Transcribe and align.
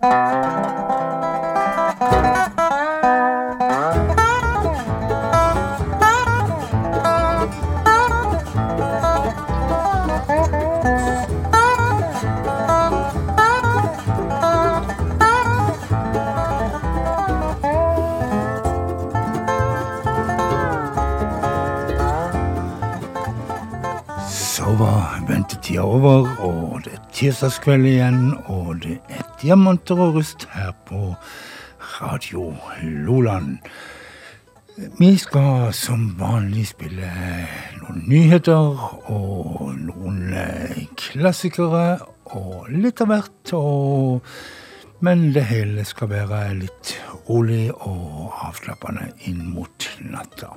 Så 0.00 0.06
var 24.78 25.20
ventetida 25.28 25.82
over, 25.82 26.24
og 26.40 26.80
det 26.84 26.92
er 26.92 26.98
tirsdagskveld 27.12 27.84
igjen, 27.84 28.34
og 28.46 28.80
det 28.80 28.98
Diamanter 29.40 29.96
og 29.96 30.18
rust 30.18 30.44
her 30.52 30.74
på 30.84 31.14
Radio 31.80 32.50
Loland. 32.82 33.58
Vi 34.98 35.16
skal 35.16 35.72
som 35.72 36.10
vanlig 36.18 36.66
spille 36.68 37.08
noen 37.78 38.02
nyheter 38.08 38.84
og 39.08 39.72
noen 39.80 40.34
eh, 40.36 40.82
klassikere 40.92 42.02
og 42.36 42.68
litt 42.68 43.00
av 43.00 43.14
hvert. 43.14 43.54
Og, 43.56 44.28
men 45.00 45.30
det 45.32 45.46
hele 45.48 45.88
skal 45.88 46.12
være 46.12 46.58
litt 46.60 46.94
rolig 47.30 47.70
og 47.72 48.36
avslappende 48.44 49.08
inn 49.30 49.46
mot 49.54 49.88
natta. 50.04 50.52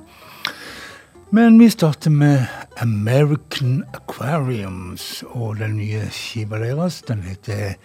Men 1.32 1.56
vi 1.58 1.72
starter 1.72 2.12
med 2.12 2.44
American 2.84 3.80
Aquariums 3.96 5.22
og 5.32 5.56
den 5.64 5.80
nye 5.80 6.04
skiva 6.12 6.60
deres. 6.60 7.00
Den 7.08 7.24
heter 7.24 7.78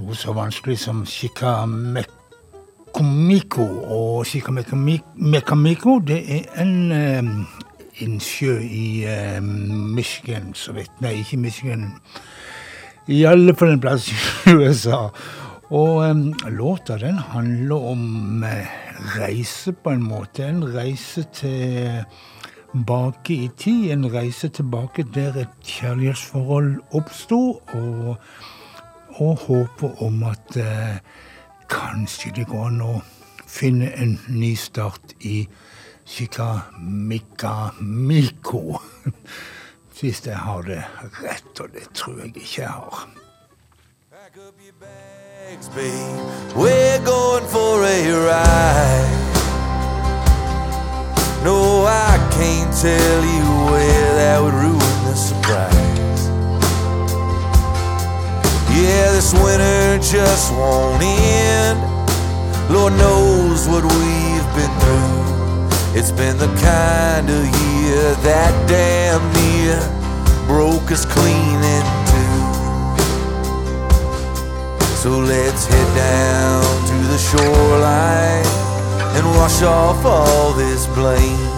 noe 0.00 0.16
så 0.16 0.32
vanskelig 0.32 0.78
som 0.80 1.04
Shikamekomiko. 1.06 3.64
Og 3.92 4.26
Shikamekomiko 4.26 5.98
det 6.06 6.36
er 6.36 6.42
en 6.62 6.92
um, 6.92 7.46
innsjø 8.00 8.58
i 8.64 9.04
uh, 9.04 9.42
Michigan, 9.42 10.54
så 10.54 10.72
vidt 10.76 10.90
Nei, 11.04 11.14
ikke 11.20 11.36
Michigan. 11.36 11.94
I 13.10 13.24
alle 13.28 13.54
fall 13.56 13.70
en 13.74 13.80
plass 13.82 14.08
i 14.12 14.14
USA. 14.56 15.08
Og 15.70 16.10
um, 16.10 16.34
låta 16.48 16.98
den 16.98 17.18
handler 17.18 17.76
om 17.92 18.44
uh, 18.44 18.48
reise, 19.18 19.72
på 19.72 19.90
en 19.90 20.02
måte. 20.02 20.48
En 20.48 20.74
reise 20.74 21.22
til 21.34 22.04
baki 22.86 23.34
i 23.44 23.50
tid. 23.58 23.92
En 23.92 24.14
reise 24.14 24.48
tilbake 24.48 25.02
der 25.14 25.32
et 25.44 25.48
kjærlighetsforhold 25.66 26.76
oppsto, 26.96 27.60
og, 27.74 28.16
og 29.14 29.38
håpet 29.46 29.94
om 30.04 30.22
at 30.22 30.56
eh, 30.56 30.96
kanskje 31.70 32.32
det 32.36 32.46
går 32.50 32.66
an 32.66 32.80
å 32.82 33.00
finne 33.46 33.92
en 33.96 34.20
ny 34.28 34.56
start 34.56 35.12
i 35.20 35.48
Chikamika-Miko. 36.06 38.78
Hvis 40.00 40.26
jeg 40.26 40.36
har 40.36 40.62
det 40.62 40.84
rett, 41.20 41.60
og 41.60 41.68
det 41.74 41.88
tror 41.94 42.18
jeg 42.18 42.26
ikke 42.36 42.62
jeg 42.62 42.68
har. 42.68 43.08
Bags. 44.80 45.68
We're 46.54 47.04
going 47.04 47.44
for 47.46 47.82
a 47.82 48.12
ride. 48.28 49.10
No, 51.44 51.84
I 51.84 52.16
can't 52.30 52.72
tell 52.80 53.24
you 53.24 53.44
where 53.72 54.14
that 54.14 54.40
would 54.40 54.54
ruin 54.54 54.78
the 55.04 55.16
surprise. 55.16 55.89
Yeah, 58.76 59.12
this 59.12 59.32
winter 59.34 59.98
just 59.98 60.52
won't 60.52 61.02
end. 61.02 61.80
Lord 62.70 62.92
knows 62.94 63.66
what 63.66 63.82
we've 63.82 64.50
been 64.54 64.74
through. 64.80 65.98
It's 65.98 66.12
been 66.12 66.38
the 66.38 66.46
kind 66.62 67.28
of 67.28 67.42
year 67.44 68.14
that 68.22 68.52
damn 68.68 69.22
near 69.34 69.76
broke 70.46 70.92
us 70.92 71.04
clean 71.04 71.60
in 71.76 71.84
two. 72.10 72.40
So 75.02 75.18
let's 75.18 75.66
head 75.66 75.96
down 75.96 76.62
to 76.90 76.96
the 77.10 77.18
shoreline 77.18 78.46
and 79.16 79.26
wash 79.36 79.62
off 79.62 80.04
all 80.04 80.52
this 80.52 80.86
blame. 80.94 81.49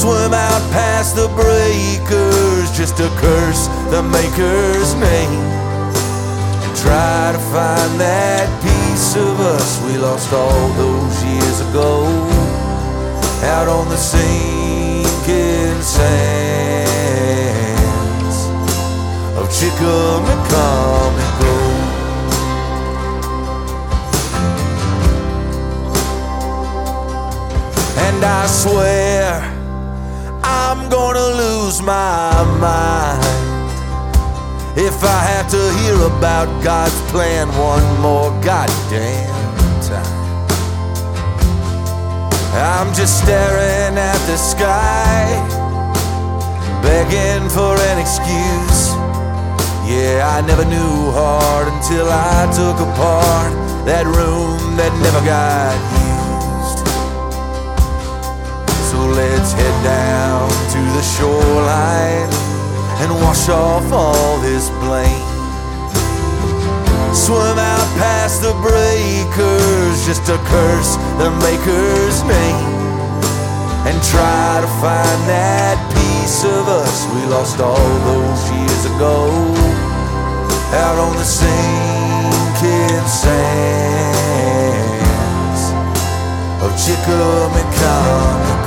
Swim 0.00 0.32
out 0.32 0.62
past 0.72 1.14
the 1.14 1.28
breakers 1.36 2.70
just 2.74 2.96
to 2.96 3.06
curse 3.20 3.68
the 3.90 4.02
maker's 4.02 4.94
name. 4.94 5.44
And 6.64 6.74
try 6.74 7.32
to 7.32 7.38
find 7.52 8.00
that 8.00 8.48
piece 8.64 9.14
of 9.14 9.38
us 9.40 9.78
we 9.84 9.98
lost 9.98 10.32
all 10.32 10.68
those 10.80 11.22
years 11.22 11.60
ago. 11.68 12.06
Out 13.52 13.68
on 13.68 13.90
the 13.90 13.96
sinking 13.98 15.82
sands 15.82 16.08
of 19.36 19.50
Chickamauga. 19.52 21.10
And 28.08 28.24
I 28.24 28.46
swear 28.46 29.59
I'm 30.50 30.88
gonna 30.88 31.28
lose 31.42 31.80
my 31.80 32.30
mind 32.58 33.70
if 34.76 35.02
I 35.04 35.20
have 35.32 35.48
to 35.50 35.62
hear 35.78 35.98
about 36.12 36.48
God's 36.62 37.00
plan 37.10 37.48
one 37.70 37.86
more 38.00 38.30
goddamn 38.42 39.30
time. 39.80 40.20
I'm 42.52 42.92
just 42.94 43.22
staring 43.22 43.96
at 43.96 44.20
the 44.26 44.36
sky, 44.36 45.22
begging 46.82 47.48
for 47.48 47.74
an 47.90 47.98
excuse. 47.98 48.82
Yeah, 49.86 50.36
I 50.36 50.40
never 50.46 50.64
knew 50.64 51.10
hard 51.18 51.68
until 51.68 52.06
I 52.10 52.50
took 52.58 52.78
apart 52.88 53.52
that 53.86 54.04
room 54.06 54.76
that 54.76 54.92
never 55.02 55.22
got 55.24 55.89
down 59.82 60.48
to 60.72 60.80
the 60.96 61.02
shoreline 61.02 62.28
and 63.00 63.10
wash 63.24 63.48
off 63.48 63.90
all 63.92 64.38
this 64.40 64.68
blame. 64.84 65.26
Swim 67.14 67.58
out 67.58 67.88
past 67.96 68.42
the 68.42 68.52
breakers 68.60 70.06
just 70.06 70.24
to 70.26 70.36
curse 70.46 70.96
the 71.18 71.30
maker's 71.42 72.22
name. 72.24 72.70
And 73.88 73.96
try 74.12 74.60
to 74.60 74.68
find 74.84 75.20
that 75.26 75.80
piece 75.96 76.44
of 76.44 76.68
us 76.68 77.06
we 77.14 77.24
lost 77.26 77.58
all 77.60 77.98
those 78.04 78.50
years 78.52 78.84
ago. 78.94 79.32
Out 80.76 80.98
on 81.00 81.16
the 81.16 81.24
sinking 81.24 83.06
sands 83.08 84.20
of 86.62 86.70
Chickamauga. 86.76 88.59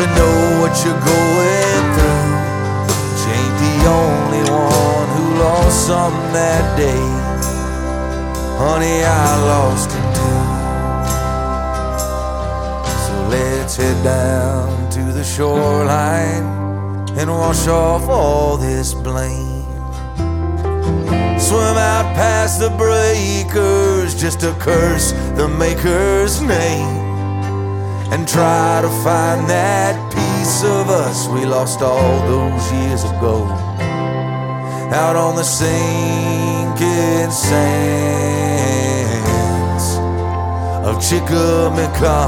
To 0.00 0.06
know 0.16 0.60
what 0.60 0.72
you're 0.82 1.04
going 1.14 1.84
through. 1.96 2.32
She 3.20 3.28
ain't 3.36 3.56
the 3.66 3.76
only 4.00 4.42
one 4.48 5.08
who 5.16 5.24
lost 5.44 5.86
something 5.86 6.32
that 6.32 6.64
day. 6.78 7.06
Honey, 8.56 9.04
I 9.04 9.30
lost 9.52 9.90
it 9.98 10.06
too. 10.16 10.42
So 13.04 13.12
let's 13.28 13.76
head 13.76 14.02
down 14.02 14.90
to 14.90 15.02
the 15.12 15.22
shoreline 15.22 16.46
and 17.18 17.28
wash 17.28 17.68
off 17.68 18.08
all 18.08 18.56
this 18.56 18.94
blame. 18.94 19.66
Swim 21.38 21.76
out 21.92 22.06
past 22.14 22.58
the 22.58 22.70
breakers 22.70 24.18
just 24.18 24.40
to 24.40 24.54
curse 24.60 25.12
the 25.36 25.46
maker's 25.46 26.40
name 26.40 27.09
and 28.12 28.26
try 28.26 28.80
to 28.82 28.88
find 29.04 29.48
that 29.48 29.94
piece 30.12 30.64
of 30.64 30.88
us 30.90 31.28
we 31.28 31.44
lost 31.46 31.80
all 31.80 32.26
those 32.26 32.72
years 32.72 33.04
ago. 33.04 33.46
Out 34.92 35.16
on 35.16 35.36
the 35.36 35.44
sinking 35.44 37.30
sands 37.30 37.60
of 40.84 41.00
Chickamauga. 41.00 42.20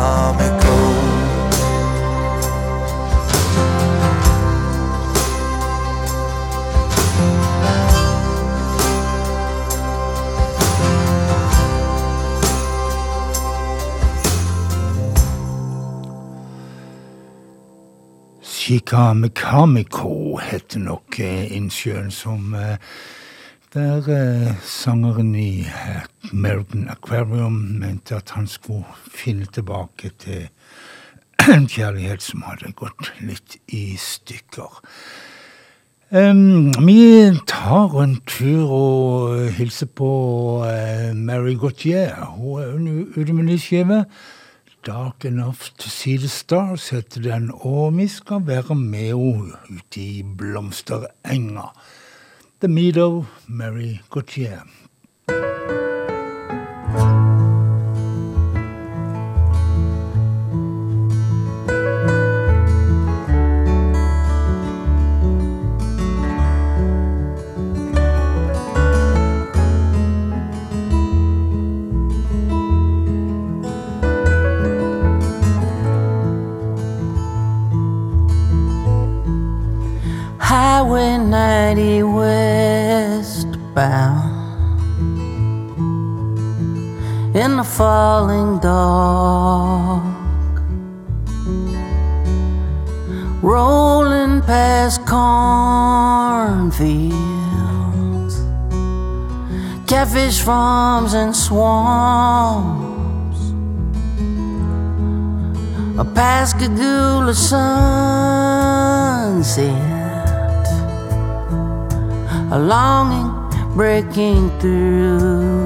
Chika 18.73 19.13
Mekamiko 19.13 20.39
heter 20.41 20.81
nok 20.81 21.19
eh, 21.21 21.51
innsjøen 21.53 22.07
som 22.09 22.55
eh, 22.57 22.79
der 23.75 24.09
eh, 24.09 24.55
sangeren 24.65 25.35
i 25.37 25.67
American 26.31 26.87
Aquarium 26.89 27.59
mente 27.83 28.17
at 28.17 28.33
han 28.33 28.49
skulle 28.49 28.89
finne 29.13 29.45
tilbake 29.53 30.15
til 30.25 30.49
en 31.53 31.69
kjærlighet 31.69 32.25
som 32.25 32.47
hadde 32.49 32.73
gått 32.73 33.13
litt 33.21 33.59
i 33.69 33.99
stykker. 34.01 34.81
Um, 36.09 36.73
vi 36.87 37.29
tar 37.45 38.01
en 38.01 38.23
tur 38.25 38.73
og 38.73 39.51
hilser 39.53 39.93
på 40.01 40.13
uh, 40.65 41.13
Mary 41.13 41.59
Gautier. 41.61 42.17
Hun 42.39 42.89
er 42.89 43.21
ute 43.21 43.37
med 43.37 43.51
ny 43.53 43.61
skive. 43.61 44.07
'Dark 44.83 45.25
Enough 45.25 45.71
to 45.79 45.89
See 45.89 46.17
the 46.17 46.29
Stars' 46.29 46.91
heter 46.91 47.21
den, 47.21 47.51
og 47.55 47.97
vi 47.97 48.09
skal 48.09 48.43
være 48.47 48.75
med 48.75 49.15
henne 49.15 49.55
ute 49.71 50.01
i 50.01 50.23
blomsterenga. 50.39 51.71
The 52.61 52.69
Meadow, 52.69 53.25
Mary 53.47 53.97
Gautier. 54.11 54.67
In 87.35 87.57
the 87.57 87.65
falling 87.65 88.61
dark, 88.61 90.05
rolling 93.43 94.43
past 94.43 95.05
cornfields, 95.07 97.15
catfish 99.87 100.41
farms, 100.41 101.15
and 101.15 101.35
swamps. 101.35 102.91
A 105.99 106.05
Pascagoula 106.05 107.35
sunset. 107.35 107.73
A 112.51 112.59
longing 112.59 113.32
breaking 113.75 114.51
through. 114.61 115.63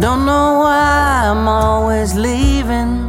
Don't 0.00 0.24
know 0.24 0.60
why 0.60 1.28
I'm 1.30 1.48
always 1.48 2.14
leaving. 2.14 3.06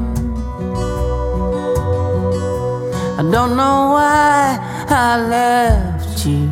I 3.19 3.23
don't 3.31 3.55
know 3.55 3.91
why 3.95 4.57
I 4.89 5.17
left 5.35 6.25
you. 6.25 6.49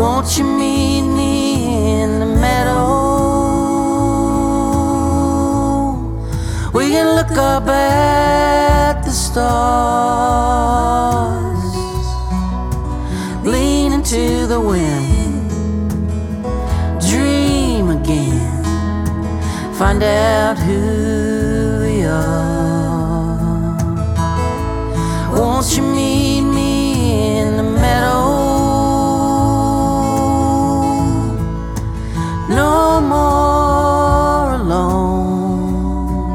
Won't 0.00 0.38
you 0.38 0.44
meet 0.44 1.02
me 1.02 2.02
in 2.02 2.20
the 2.20 2.26
meadow? 2.26 2.98
We 6.72 6.90
can 6.90 7.16
look 7.16 7.32
up 7.36 7.66
at 7.66 9.02
the 9.04 9.10
stars, 9.10 9.40
into 14.12 14.46
the 14.48 14.60
wind, 14.60 15.50
dream 17.08 17.90
again, 17.90 18.64
find 19.74 20.02
out 20.02 20.58
who 20.58 21.78
we 21.82 22.04
are. 22.04 23.76
Won't 25.32 25.76
you 25.76 25.82
meet 25.82 26.40
me 26.40 27.38
in 27.38 27.56
the 27.56 27.62
meadow? 27.62 28.24
No 32.48 33.00
more 33.00 34.54
alone. 34.60 36.34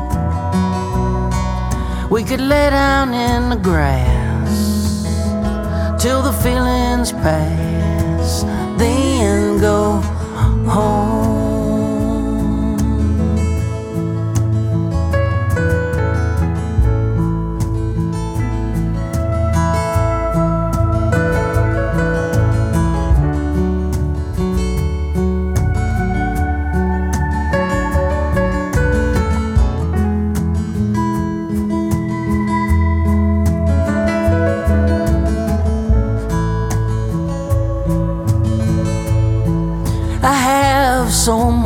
We 2.10 2.24
could 2.24 2.39
lay 2.39 2.69
down 2.69 3.13
in 3.13 3.50
the 3.50 3.57
grass 3.57 4.16
till 6.00 6.21
the 6.21 6.31
feelings 6.31 7.12
pass, 7.12 7.55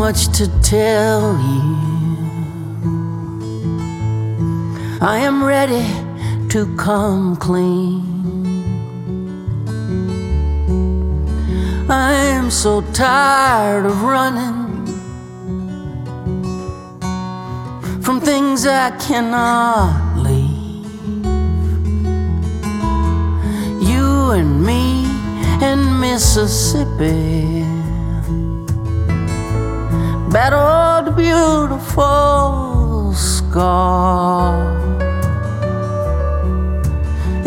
much 0.10 0.28
to 0.40 0.48
tell 0.64 1.38
you. 1.38 1.78
I 5.02 5.20
am 5.20 5.44
ready 5.44 5.86
to 6.50 6.76
come 6.78 7.36
clean. 7.36 8.02
I 11.88 12.14
am 12.38 12.50
so 12.50 12.82
tired 12.92 13.86
of 13.86 14.02
running 14.02 14.88
from 18.02 18.20
things 18.20 18.66
I 18.66 18.90
cannot 18.98 20.18
leave. 20.26 20.88
You 23.92 24.32
and 24.40 24.66
me 24.66 25.06
and 25.62 26.02
Mississippi 26.02 27.69
battled 30.32 31.16
beautiful 31.16 33.12
scar 33.16 34.78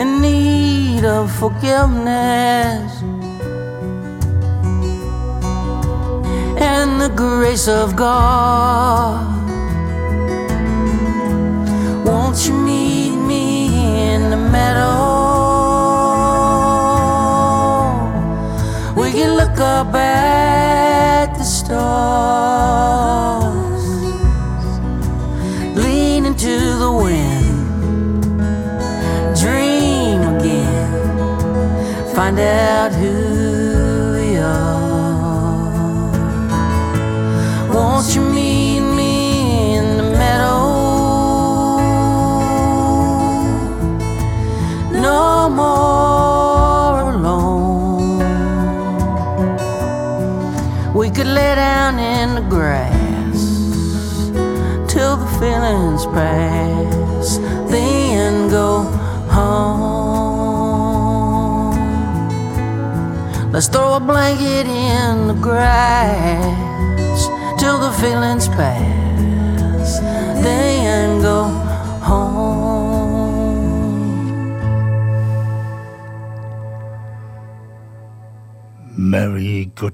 in 0.00 0.20
need 0.20 1.04
of 1.04 1.30
forgiveness 1.30 3.02
and 6.60 7.00
the 7.00 7.08
grace 7.14 7.68
of 7.68 7.94
God. 7.94 9.28
Won't 12.04 12.48
you 12.48 12.54
meet 12.54 13.14
me 13.14 14.12
in 14.12 14.30
the 14.30 14.36
meadow? 14.36 14.90
We 19.00 19.12
can 19.12 19.36
look 19.36 19.60
up 19.60 19.94
at 19.94 20.71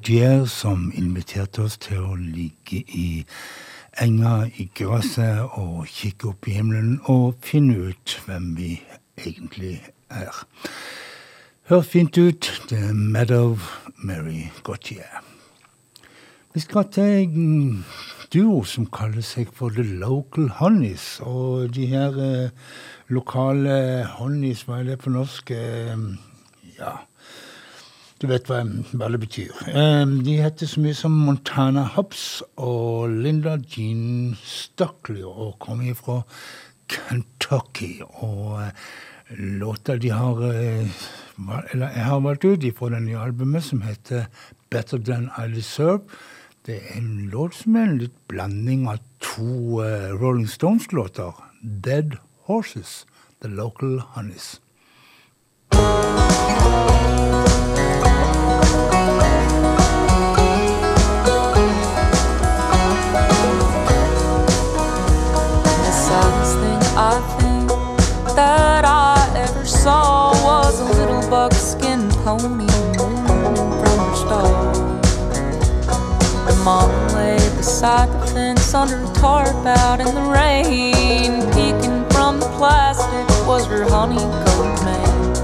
Mary 0.08 0.46
som 0.48 0.86
inviterte 0.96 1.66
oss 1.66 1.74
til 1.84 2.00
å 2.00 2.14
ligge 2.16 2.78
i 2.96 3.24
enga 4.00 4.46
i 4.56 4.64
gresset 4.72 5.58
og 5.60 5.82
kikke 5.92 6.30
opp 6.30 6.48
i 6.48 6.54
himmelen 6.56 6.94
og 7.12 7.36
finne 7.44 7.90
ut 7.90 8.14
hvem 8.24 8.54
vi 8.56 8.70
egentlig 9.20 9.74
er. 10.08 10.32
Høres 11.68 11.90
fint 11.92 12.16
ut. 12.16 12.48
Det 12.70 12.78
er 12.78 12.94
Meadow 12.96 13.58
Mary 14.00 14.46
Gautier. 14.64 15.20
Vi 16.54 16.64
skal 16.64 16.88
til 16.94 17.12
en 17.18 17.84
duo 18.32 18.62
som 18.64 18.88
kaller 18.88 19.26
seg 19.26 19.52
for 19.52 19.76
The 19.76 19.84
Local 20.00 20.48
Honeys. 20.62 21.18
Og 21.20 21.68
de 21.76 21.84
her 21.92 22.16
eh, 22.16 22.72
lokale 23.12 24.08
honeys, 24.16 24.64
hva 24.64 24.80
er 24.80 24.94
det 24.94 24.98
på 25.04 25.12
norsk? 25.12 25.52
Eh, 25.52 26.08
ja 26.78 26.96
du 28.18 28.26
vet 28.26 28.48
hva, 28.50 28.62
det 28.64 29.20
betyr. 29.22 29.52
De 30.24 30.38
heter 30.42 30.66
så 30.66 30.80
mye 30.82 30.96
som 30.96 31.14
Montana 31.26 31.84
Hops 31.94 32.42
og 32.56 33.12
Linda 33.14 33.56
Jean 33.62 34.34
Stockley 34.42 35.22
og 35.22 35.58
kommer 35.62 35.94
fra 35.94 36.22
Kentucky. 36.90 38.00
Og 38.02 38.58
låter 39.28 39.58
låta 39.58 39.96
de 39.96 40.08
har 40.08 40.42
uh, 40.42 40.86
Eller 41.72 41.90
jeg 41.94 42.04
har 42.04 42.20
valgt 42.20 42.44
ut 42.44 42.64
fra 42.78 42.88
det 42.90 43.02
nye 43.02 43.18
albumet 43.18 43.64
som 43.64 43.82
heter 43.82 44.26
Better 44.70 44.98
Than 44.98 45.30
I 45.38 45.48
Deserve. 45.54 46.00
Det 46.66 46.76
er 46.76 46.98
en 46.98 47.30
låt 47.32 47.54
som 47.54 47.76
er 47.76 47.82
en 47.82 47.98
litt 47.98 48.16
blanding 48.28 48.88
av 48.88 48.98
to 49.20 49.80
uh, 49.80 50.10
Rolling 50.20 50.48
Stones-låter. 50.48 51.32
Dead 51.62 52.18
Horses, 52.48 53.06
The 53.40 53.48
Local 53.48 54.00
Honeys. 54.14 54.60
I 55.72 56.17
out 79.68 80.00
in 80.00 80.14
the 80.14 80.22
rain. 80.22 81.42
Peeking 81.52 82.08
from 82.10 82.40
the 82.40 82.48
plastic 82.56 83.28
was 83.46 83.66
her 83.66 83.84
honeycomb 83.84 84.74
man. 84.84 85.34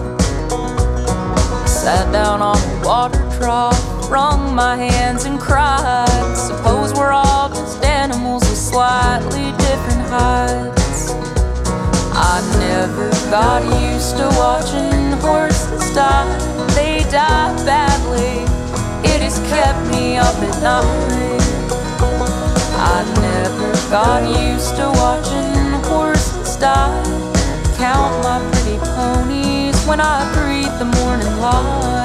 Sat 1.67 2.11
down 2.13 2.41
on 2.41 2.57
the 2.57 2.87
water 2.87 3.23
trough, 3.37 4.11
wrung 4.11 4.55
my 4.55 4.77
hands 4.77 5.25
and 5.27 5.39
cried. 5.39 6.35
Suppose 6.37 6.95
we're 6.95 7.13
all 7.13 7.49
just 7.51 7.85
animals 7.85 8.43
with 8.49 8.59
slightly 8.59 9.53
different 9.67 10.09
hides. 10.09 11.13
I 12.17 12.41
never 12.59 13.11
got 13.31 13.63
used 13.93 14.17
to 14.17 14.27
watching 14.39 15.13
horses 15.21 15.95
die. 15.95 16.27
They 16.75 17.05
die 17.11 17.55
badly. 17.67 18.45
It 19.13 19.21
has 19.21 19.39
kept 19.51 19.81
me 19.91 20.17
up 20.17 20.35
at 20.37 20.63
night. 20.63 21.44
I 22.87 23.03
never 23.21 23.73
got 23.91 24.23
used 24.29 24.77
to 24.77 24.87
watching 25.01 25.73
horses 25.89 26.57
die. 26.57 27.03
Count 27.79 28.23
my 28.23 28.39
pretty 28.53 28.79
ponies 28.79 29.83
when 29.87 30.01
I 30.01 30.19
breathe 30.35 30.79
the 30.79 30.85
morning 31.01 31.41
light. 31.41 32.04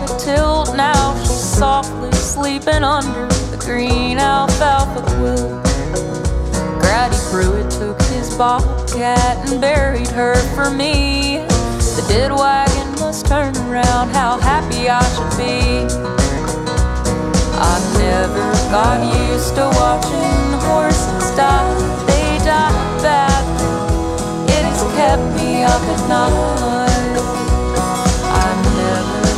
A 0.00 0.18
tilt. 0.18 0.76
Now 0.76 1.14
she's 1.20 1.30
softly 1.30 2.10
sleeping 2.12 2.82
under 2.82 3.26
the 3.50 3.56
green 3.58 4.18
alfalfa 4.18 5.02
quilt. 5.16 5.62
Grady 6.80 7.16
Pruitt 7.30 7.70
took 7.70 8.00
his 8.12 8.36
bobcat 8.36 9.48
and 9.48 9.60
buried 9.60 10.08
her 10.08 10.34
for 10.54 10.70
me. 10.70 11.38
The 11.96 12.04
dead 12.08 12.32
wagon 12.32 12.90
must 13.00 13.26
turn 13.26 13.56
around, 13.68 14.08
how 14.10 14.38
happy 14.38 14.88
I 14.88 15.02
should 15.14 15.36
be. 15.38 15.86
I 17.56 17.74
never 17.98 18.52
got 18.70 18.98
used 19.28 19.54
to 19.56 19.66
watching 19.80 20.60
horses 20.66 21.30
die. 21.36 21.74
They 22.06 22.44
die 22.44 22.72
badly. 23.02 24.54
It 24.54 24.64
has 24.64 24.82
kept 24.96 25.22
me 25.36 25.62
up 25.62 25.82
at 25.82 26.08
night. 26.08 26.83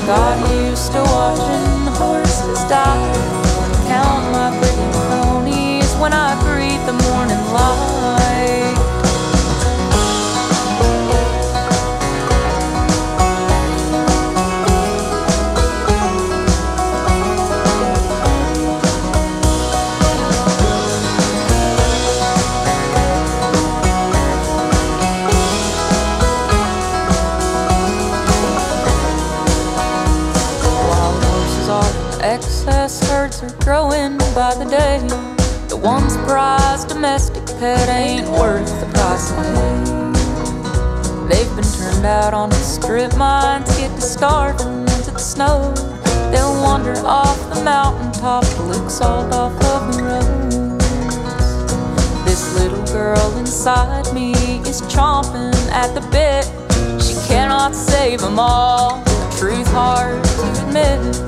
Got 0.06 0.38
used 0.54 0.92
to 0.92 1.02
watching 1.02 1.75
once 35.86 36.16
prized 36.26 36.88
domestic 36.88 37.46
pet 37.60 37.88
ain't 37.88 38.28
worth 38.30 38.68
the 38.80 38.86
price 38.86 39.30
of 39.30 39.36
hay. 39.54 39.84
They've 41.28 41.54
been 41.54 41.70
turned 41.78 42.04
out 42.04 42.34
on 42.34 42.50
the 42.50 42.56
strip 42.56 43.16
mines, 43.16 43.68
get 43.78 43.94
to 43.94 44.00
starving 44.00 44.80
into 44.80 45.12
the 45.12 45.18
snow. 45.18 45.72
They'll 46.32 46.60
wander 46.60 46.96
off 47.06 47.38
the 47.54 47.62
mountaintop 47.62 48.44
to 48.44 48.62
lick 48.62 48.90
salt 48.90 49.32
off 49.32 49.52
of 49.62 49.96
the 49.96 50.02
roads. 50.02 50.56
This 52.24 52.42
little 52.60 52.84
girl 52.86 53.36
inside 53.38 54.12
me 54.12 54.32
is 54.66 54.82
chomping 54.90 55.54
at 55.70 55.94
the 55.94 56.00
bit. 56.10 56.46
She 57.00 57.14
cannot 57.28 57.76
save 57.76 58.22
them 58.22 58.40
all. 58.40 59.04
The 59.04 59.36
truth 59.38 59.68
hard 59.68 60.24
to 60.24 60.66
admit. 60.66 61.25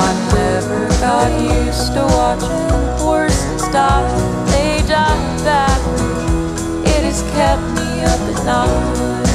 I 0.00 0.14
never 0.32 0.86
got 1.00 1.28
used 1.42 1.92
to 1.94 2.02
watching 2.14 2.68
horses 3.02 3.62
die. 3.74 4.06
They 4.50 4.78
die 4.86 5.18
badly. 5.42 6.90
It 6.94 7.02
has 7.08 7.22
kept 7.34 7.64
me 7.76 7.88
up 8.06 8.22
at 8.30 8.38
night. 8.46 9.28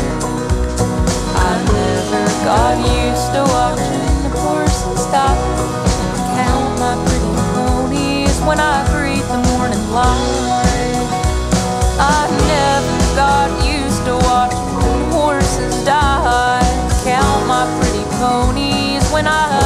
I 1.36 1.52
never 1.78 2.24
got 2.48 2.76
used 3.04 3.30
to 3.36 3.44
watching 3.56 4.16
the 4.24 4.32
horses 4.40 5.04
die. 5.12 5.36
Count 6.38 6.80
my 6.80 6.96
pretty 7.06 7.34
ponies 7.52 8.40
when 8.48 8.60
I 8.60 8.88
breathe 8.92 9.28
the 9.36 9.42
morning 9.52 9.86
light. 9.92 11.08
I 12.00 12.22
never 12.48 12.98
got 13.20 13.50
used 13.68 14.02
to 14.08 14.16
watching 14.32 15.12
horses 15.12 15.76
die. 15.84 16.64
Count 17.04 17.48
my 17.48 17.68
pretty 17.80 18.06
ponies 18.18 19.04
when 19.12 19.28
I 19.28 19.63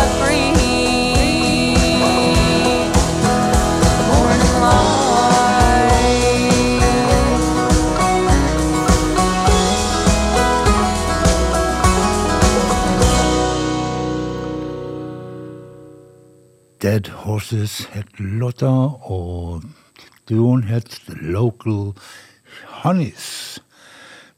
Dead 16.98 17.08
Horses 17.14 17.88
het 17.94 18.08
låta, 18.18 18.70
og 19.06 19.62
duoen 20.26 20.64
het 20.66 20.96
Local 21.22 21.94
Honeys. 22.82 23.60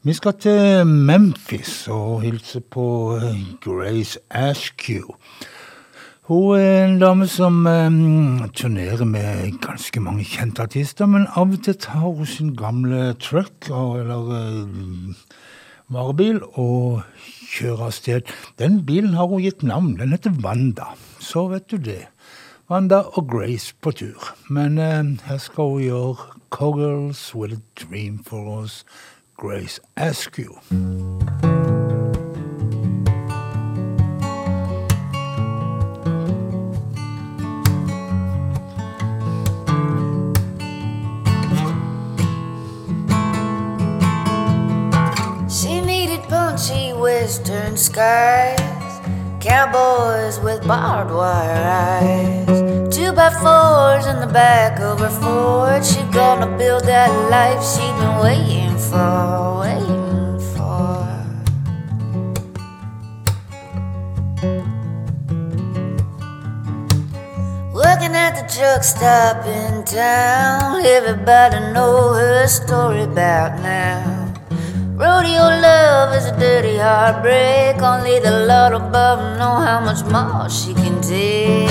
Vi 0.04 0.12
skal 0.12 0.36
til 0.44 0.84
Memphis 0.86 1.88
og 1.88 2.20
hilse 2.20 2.60
på 2.60 2.84
eh, 3.16 3.38
Grace 3.64 4.20
Ashkew. 4.28 5.08
Hun 6.28 6.60
er 6.60 6.84
en 6.84 6.98
dame 7.00 7.30
som 7.32 7.64
um, 7.64 8.44
turnerer 8.52 9.08
med 9.08 9.56
ganske 9.64 10.00
mange 10.00 10.28
kjente 10.28 10.68
artister, 10.68 11.08
men 11.08 11.30
av 11.32 11.56
og 11.56 11.64
til 11.64 11.80
tar 11.80 12.10
hun 12.10 12.28
sin 12.28 12.52
gamle 12.60 13.14
truck 13.24 13.72
eller 13.72 14.34
um, 14.36 15.16
varebil 15.88 16.44
og 16.52 17.06
kjører 17.54 17.88
av 17.88 17.96
sted. 17.96 18.38
Den 18.60 18.82
bilen 18.84 19.16
har 19.16 19.32
hun 19.32 19.40
gitt 19.48 19.64
navn. 19.64 19.94
Den 19.96 20.12
heter 20.12 20.36
Wanda. 20.44 20.92
Så 21.24 21.48
vet 21.48 21.70
du 21.72 21.80
det. 21.80 22.10
Wanda 22.70 22.96
og 22.96 23.28
Grace 23.30 23.74
på 23.82 23.90
tur. 23.90 24.36
Men 24.48 24.78
uh, 24.78 25.28
her 25.28 25.38
skal 25.38 25.64
hun 25.64 25.82
gjøre 25.82 26.16
with 27.34 27.52
a 27.52 27.60
Dream 27.80 28.24
for 28.24 28.62
Us', 28.62 28.84
Grace 29.36 29.80
Askew. 29.96 30.52
She 45.48 45.80
needed 45.80 46.22
punchy 46.28 46.92
western 46.92 47.76
skies, 47.76 48.79
cowboys 49.40 50.38
with 50.40 50.66
barbed 50.68 51.10
wire 51.10 51.64
eyes, 51.64 52.94
two 52.94 53.12
by 53.12 53.30
fours 53.30 54.06
in 54.06 54.20
the 54.20 54.30
back 54.30 54.78
of 54.80 55.00
her 55.00 55.08
Ford. 55.08 55.84
She 55.84 56.02
gonna 56.12 56.58
build 56.58 56.84
that 56.84 57.08
life 57.30 57.64
she'd 57.64 57.96
been 57.98 58.18
waiting 58.20 58.76
for, 58.76 59.60
waiting 59.60 60.38
for. 60.52 61.00
Working 67.72 68.14
at 68.14 68.32
the 68.36 68.46
truck 68.54 68.84
stop 68.84 69.46
in 69.46 69.84
town, 69.84 70.84
everybody 70.84 71.60
know 71.72 72.12
her 72.12 72.46
story 72.46 73.04
about 73.04 73.58
now. 73.60 74.19
Rodeo 75.00 75.48
love 75.48 76.12
is 76.14 76.26
a 76.26 76.36
dirty 76.38 76.76
heartbreak. 76.76 77.80
Only 77.80 78.18
the 78.20 78.44
Lord 78.44 78.74
above 78.74 79.38
know 79.38 79.56
how 79.56 79.80
much 79.80 80.04
more 80.12 80.46
she 80.50 80.74
can 80.74 81.00
take. 81.00 81.70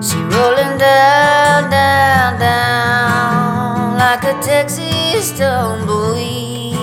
She 0.00 0.18
rolling 0.34 0.78
down, 0.78 1.68
down, 1.68 2.38
down 2.38 3.98
like 3.98 4.22
a 4.22 4.34
Texas 4.40 5.36
tumbleweed. 5.36 6.76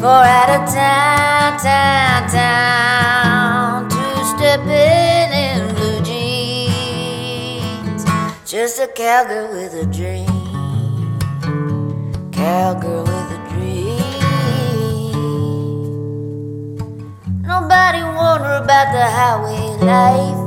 For 0.00 0.24
out 0.38 0.48
of 0.56 0.64
town, 0.72 1.58
town, 1.60 2.30
town, 2.30 3.90
two 3.90 4.24
stepping 4.32 5.30
in 5.44 5.74
blue 5.74 6.00
jeans. 6.08 8.02
Just 8.50 8.80
a 8.80 8.86
cowgirl 8.86 9.50
with 9.52 9.74
a 9.74 9.84
dream. 9.84 10.35
Cowgirl 12.46 13.02
with 13.02 13.38
a 13.38 13.40
dream. 13.50 13.98
Nobody 17.42 18.02
warned 18.04 18.44
her 18.44 18.62
about 18.62 18.88
the 18.94 19.04
highway 19.18 19.66
life. 19.82 20.40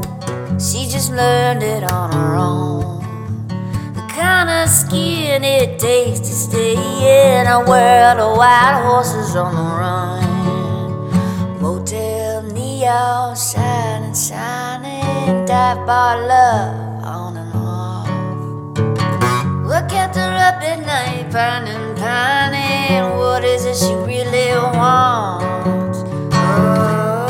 She 0.61 0.87
just 0.87 1.11
learned 1.11 1.61
it 1.61 1.83
on 1.91 2.13
her 2.13 2.35
own. 2.35 3.03
The 3.95 4.05
kind 4.07 4.49
of 4.49 4.69
skin 4.69 5.43
it 5.43 5.77
takes 5.77 6.21
to 6.21 6.33
stay 6.47 6.77
in 7.35 7.47
a 7.47 7.59
world 7.59 8.17
of 8.17 8.37
wild 8.37 8.85
horses 8.85 9.35
on 9.35 9.53
the 9.53 9.61
run. 9.61 10.23
Motel 11.59 12.43
neon 12.43 13.35
shining, 13.35 14.15
shining, 14.15 15.43
dive 15.45 15.85
bar 15.85 16.25
love 16.25 16.88
up 20.59 20.65
at 20.65 20.79
night, 20.85 21.31
pining, 21.31 21.95
pining? 21.95 23.17
What 23.17 23.43
is 23.43 23.65
it 23.65 23.75
she 23.75 23.93
really 23.95 24.51
wants? 24.77 25.99
Oh, 26.33 27.25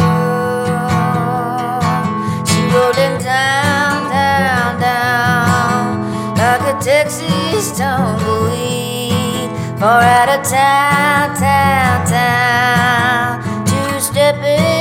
she 2.48 2.60
rolling 2.74 3.18
down, 3.22 4.10
down, 4.10 4.80
down 4.82 6.36
like 6.38 6.74
a 6.74 6.80
Texas 6.82 7.78
tumbleweed. 7.78 9.52
Far 9.80 10.02
out 10.02 10.30
of 10.30 10.44
town, 10.44 11.36
town, 11.36 12.06
town, 12.08 13.66
two 13.66 14.00
stepping 14.00 14.79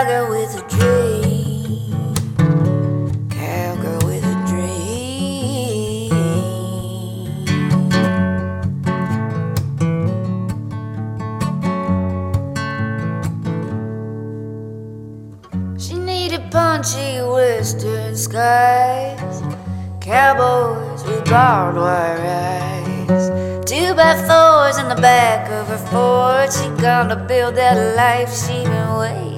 cowgirl 0.00 0.30
with 0.30 0.54
a 0.56 0.62
dream. 0.68 2.14
Cowgirl 3.28 4.00
with 4.06 4.24
a 4.24 4.36
dream. 4.48 6.10
She 15.78 15.94
needed 15.98 16.50
punchy 16.50 17.20
western 17.20 18.16
skies, 18.16 19.42
cowboys 20.00 21.04
with 21.04 21.28
barbed 21.28 21.76
wire 21.76 22.18
eyes, 22.26 23.28
two 23.68 23.94
by 23.94 24.14
fours 24.26 24.78
in 24.78 24.88
the 24.88 24.98
back 25.02 25.50
of 25.50 25.68
her 25.68 25.76
Ford. 25.90 26.50
She 26.50 26.70
gonna 26.82 27.16
build 27.16 27.56
that 27.56 27.76
life 27.96 28.32
she 28.34 28.64
been 28.64 28.94
waiting 28.96 29.29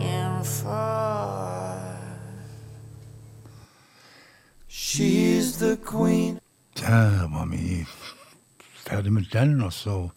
the 5.62 5.76
queen. 5.76 6.38
Der 6.80 7.28
var 7.30 7.46
vi 7.46 7.84
ferdig 8.86 9.12
med 9.12 9.24
den, 9.32 9.60
og 9.62 9.72
så 9.72 10.08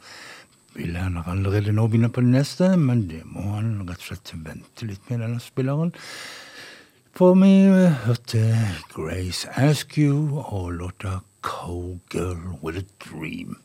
ville 0.75 0.99
han 0.99 1.17
allerede 1.27 1.73
nå 1.73 1.87
begynne 1.87 2.09
på 2.09 2.21
den 2.21 2.31
neste, 2.31 2.71
men 2.77 3.05
det 3.09 3.21
må 3.25 3.43
han 3.53 3.83
rett 3.85 4.01
og 4.01 4.07
slett 4.07 4.33
vente 4.33 4.87
litt 4.89 5.05
med 5.09 5.21
denne 5.21 5.43
spilleren. 5.43 5.93
For 7.15 7.37
vi 7.37 7.51
hørte 8.07 8.41
Grace 8.95 9.47
Askew 9.53 10.39
og 10.41 10.73
låta 10.79 11.19
Cowgirl 11.45 12.57
with 12.63 12.81
a 12.81 12.85
Dream. 13.05 13.59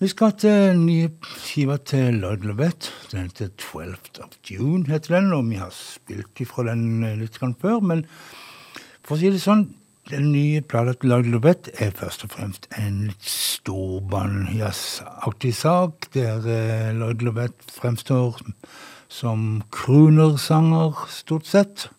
Vi 0.00 0.08
skal 0.08 0.32
til 0.32 0.72
en 0.72 0.86
ny 0.86 1.00
skive 1.38 1.78
til 1.86 2.18
Lloyd 2.18 2.46
Lovett. 2.48 2.90
Den 3.12 3.28
heter 3.28 3.52
12th 3.62 4.24
of 4.24 4.38
June, 4.50 4.86
heter 4.90 5.20
den, 5.20 5.32
og 5.32 5.50
vi 5.50 5.60
har 5.60 5.70
spilt 5.70 6.40
ifra 6.40 6.66
den 6.72 7.04
litt 7.20 7.38
før. 7.38 7.78
Men 7.80 8.06
for 9.04 9.14
å 9.14 9.20
si 9.20 9.30
det 9.30 9.42
sånn, 9.44 9.68
den 10.10 10.32
nye 10.32 10.60
plata 10.60 10.92
til 10.98 11.08
Lloyd 11.10 11.24
Lovett 11.30 11.68
er 11.78 11.90
først 11.94 12.24
og 12.26 12.30
fremst 12.34 12.66
en 12.78 13.12
storbanjazzaktig 13.22 15.54
sak, 15.54 15.92
der 16.14 16.36
eh, 16.50 16.94
Lloyd 16.96 17.20
Lovett 17.22 17.54
fremstår 17.70 18.40
som 19.10 19.62
croonersanger, 19.70 21.06
stort 21.10 21.46
sett. 21.46 21.90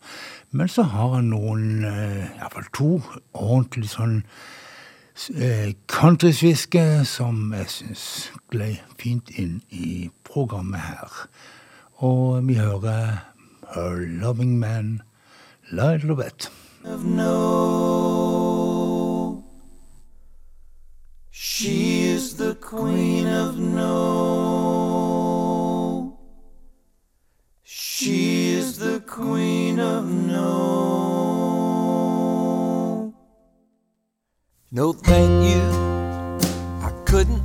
Men 0.52 0.68
så 0.68 0.84
har 0.92 1.10
han 1.16 1.30
noen, 1.32 1.86
eh, 1.88 2.36
iallfall 2.36 2.68
to, 2.76 3.02
ordentlig 3.32 3.90
sånn 3.94 4.24
eh, 5.36 5.72
countrysviske 5.88 7.06
som 7.08 7.54
jeg 7.56 7.68
syns 7.72 8.32
glei 8.52 8.84
fint 9.00 9.30
inn 9.40 9.64
i 9.72 10.12
programmet 10.28 10.84
her. 10.84 11.12
Og 12.04 12.44
vi 12.48 12.56
hører 12.60 13.24
Her 13.72 13.96
Loving 14.24 14.60
Man, 14.60 15.02
Lloyd 15.72 16.04
Lovett. 16.04 16.52
Of 16.86 17.06
no. 17.06 18.72
She 21.30 22.04
is 22.08 22.36
the 22.38 22.56
queen 22.56 23.28
of 23.28 23.58
no. 23.58 25.00
She 27.64 28.54
is 28.54 28.78
the 28.80 29.00
queen 29.02 29.80
of 29.80 30.06
no. 30.06 30.42
No, 34.72 34.94
thank 34.94 35.44
you. 35.50 35.62
I 36.82 36.92
couldn't. 37.06 37.44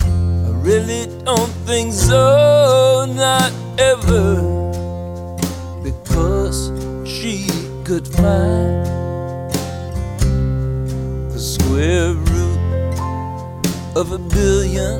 I 0.00 0.50
really 0.62 1.06
don't 1.24 1.52
think 1.66 1.92
so. 1.92 3.06
Not 3.08 3.52
ever 3.78 4.55
could 7.86 8.08
find 8.08 8.84
the 11.30 11.38
square 11.38 12.14
root 12.14 12.58
of 13.94 14.10
a 14.10 14.18
billion 14.18 14.98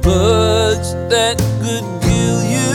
bugs 0.00 0.94
that 1.12 1.36
could 1.60 1.84
kill 2.00 2.40
you. 2.56 2.72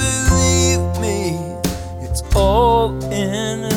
Believe 0.00 0.84
me, 1.02 1.36
it's 2.00 2.22
all 2.34 2.88
in. 3.12 3.67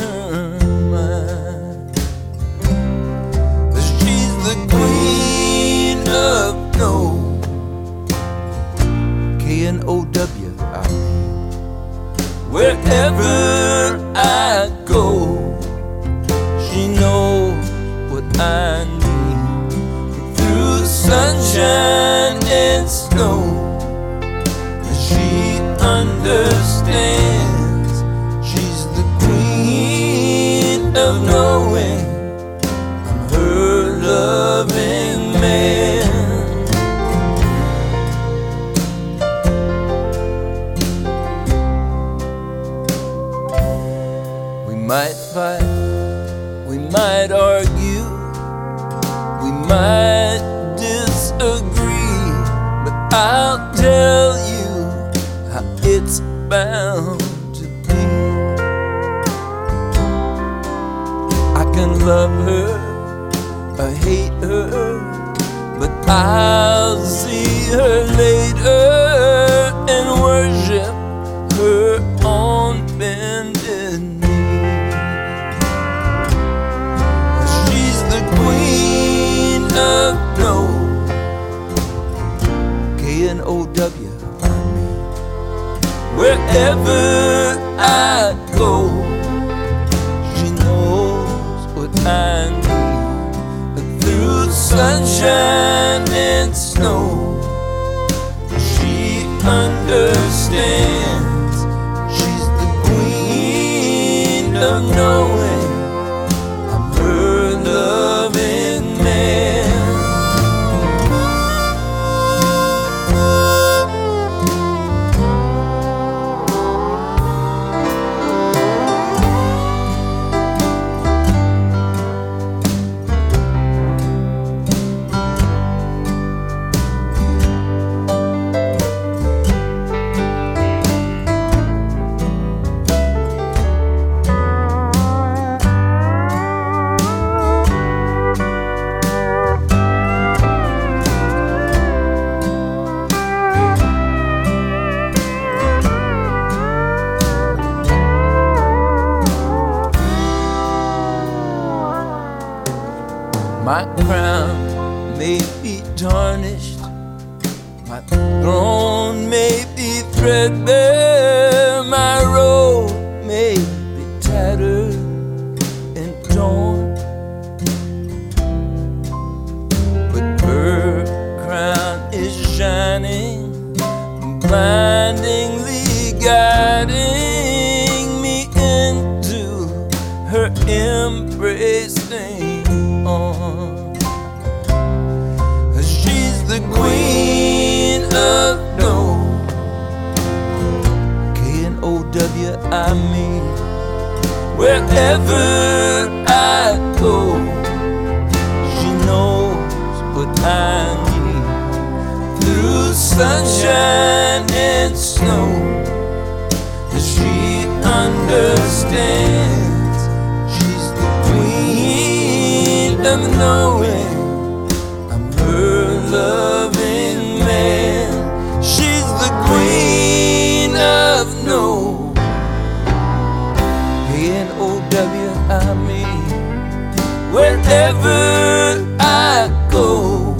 wherever 227.32 228.86
I 229.00 229.48
go. 229.70 230.36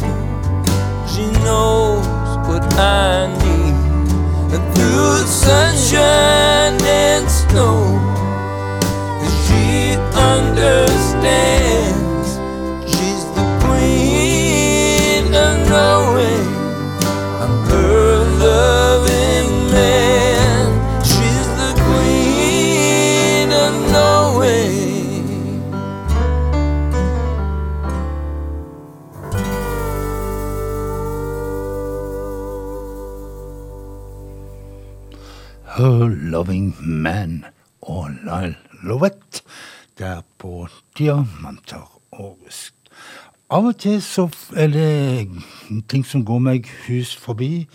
She 1.10 1.24
knows 1.44 2.06
what 2.46 2.64
I 2.74 3.26
need, 3.42 3.76
and 4.54 4.64
through 4.74 5.26
sunshine 5.26 6.78
and 6.82 7.28
snow, 7.30 7.76
she 9.44 9.96
understands. 10.14 10.81
Man 36.84 37.44
I 37.82 38.54
love 38.82 39.06
it, 39.06 39.42
der 39.98 40.22
på 40.38 40.68
diamanter 40.98 42.00
og 42.10 42.38
rusk. 42.44 42.74
Av 43.50 43.66
og 43.68 43.76
til 43.78 44.02
så 44.02 44.28
er 44.56 44.66
det 44.72 45.28
ting 45.88 46.06
som 46.06 46.24
går 46.24 46.38
meg 46.42 46.70
hus 46.86 47.16
forbi. 47.16 47.68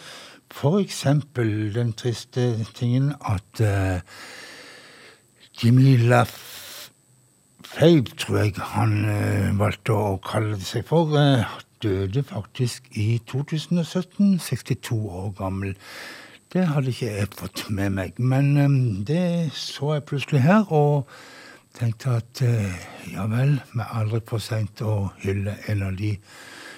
For 0.52 0.80
eksempel 0.82 1.74
den 1.76 1.94
triste 1.94 2.66
tingen 2.76 3.14
at 3.22 3.62
uh, 3.62 4.00
Jimmy 5.64 5.98
Lafave, 6.10 8.04
tror 8.18 8.38
jeg 8.38 8.54
han 8.74 8.96
uh, 9.06 9.60
valgte 9.60 9.94
å 9.94 10.18
kalle 10.24 10.60
seg 10.60 10.88
for, 10.90 11.14
uh, 11.14 11.46
døde 11.84 12.24
faktisk 12.26 12.90
i 12.98 13.22
2017, 13.30 14.40
62 14.40 14.98
år 14.98 15.32
gammel. 15.38 15.76
Det 16.54 16.64
hadde 16.64 16.94
ikke 16.94 17.10
jeg 17.12 17.28
fått 17.36 17.66
med 17.76 17.92
meg, 17.92 18.20
men 18.24 18.54
um, 18.58 18.76
det 19.04 19.52
så 19.52 19.98
jeg 19.98 20.06
plutselig 20.08 20.46
her, 20.46 20.70
og 20.72 21.10
tenkte 21.76 22.14
at 22.22 22.42
uh, 22.48 22.78
ja 23.12 23.26
vel, 23.28 23.58
vi 23.74 23.84
er 23.84 23.98
aldri 24.00 24.22
for 24.30 24.40
seint 24.40 24.80
å 24.80 25.10
hylle 25.20 25.58
en 25.68 25.84
av 25.90 25.98
de 26.00 26.14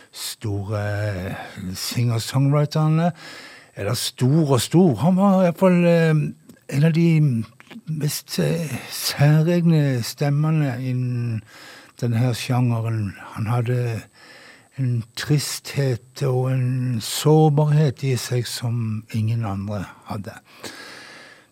store 0.09 0.81
eh, 0.81 1.35
singer-songwriterne. 1.77 3.11
Eller 3.77 3.93
stor 3.93 4.55
og 4.55 4.61
stor. 4.61 4.95
Han 5.03 5.19
var 5.19 5.43
iallfall 5.45 5.77
eh, 5.85 6.23
en 6.73 6.87
av 6.89 6.95
de 6.97 7.07
mest 7.93 8.39
særegne 8.89 10.01
stemmene 10.03 10.73
innen 10.81 11.43
denne 12.01 12.33
sjangeren. 12.33 13.13
Han 13.35 13.53
hadde 13.53 13.79
en 14.79 15.03
tristhet 15.19 16.23
og 16.23 16.51
en 16.53 17.01
sårbarhet 17.03 18.03
i 18.07 18.15
seg 18.19 18.47
som 18.47 19.03
ingen 19.15 19.45
andre 19.45 19.83
hadde. 20.07 20.33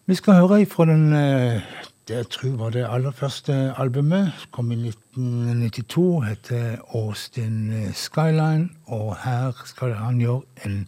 Vi 0.08 0.16
skal 0.16 0.40
høre 0.40 0.62
ifra 0.64 0.88
den 0.88 1.12
eh, 1.14 1.68
det 2.08 2.16
jeg 2.16 2.28
tror 2.32 2.52
var 2.56 2.70
det 2.72 2.86
aller 2.88 3.12
første 3.12 3.54
albumet. 3.76 4.32
Kom 4.56 4.72
i 4.72 4.78
1992, 4.80 6.22
heter 6.24 6.78
Austin 6.96 7.92
Skyline. 7.92 8.70
Og 8.86 9.18
her 9.26 9.52
skal 9.68 9.98
han 10.00 10.22
gjøre 10.24 10.42
en 10.66 10.86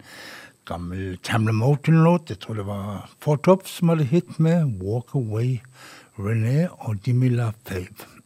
gammel 0.69 1.17
Tamla 1.23 1.52
Moton-låt. 1.52 2.32
Jeg 2.32 2.39
tror 2.39 2.62
det 2.62 2.67
var 2.69 3.10
Four 3.19 3.41
Tops 3.43 3.75
som 3.80 3.91
hadde 3.91 4.08
hit 4.08 4.39
med 4.39 4.80
Walk 4.80 5.12
Away 5.15 5.60
René 6.15 6.69
og 6.80 7.04
Dimila 7.06 7.52
Fave. 7.67 8.18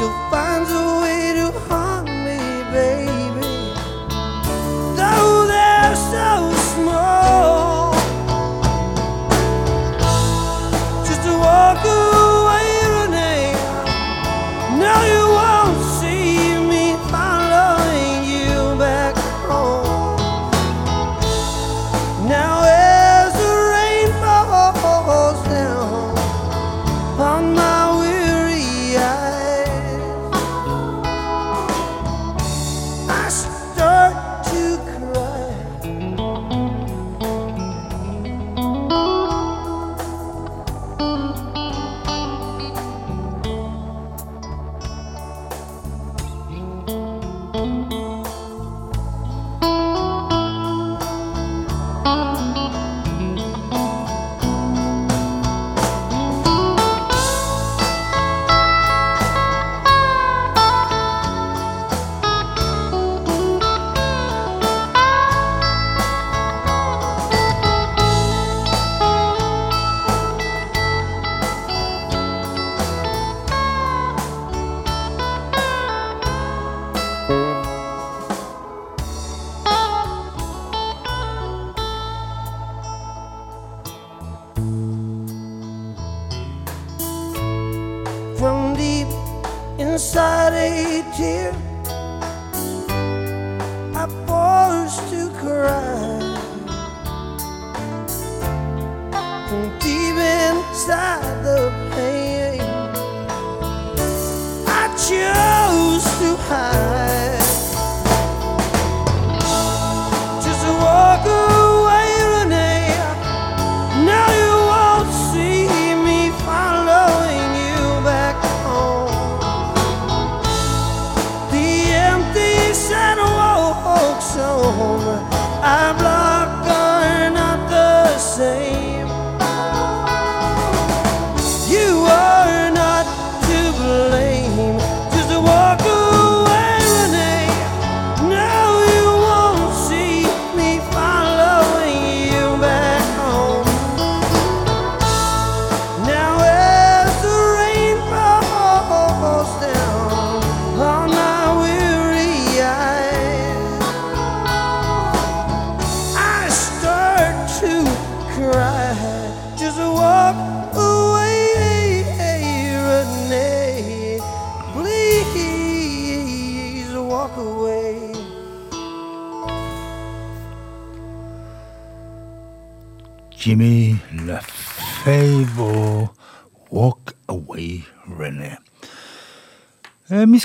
Still 0.00 0.30
finds 0.30 0.59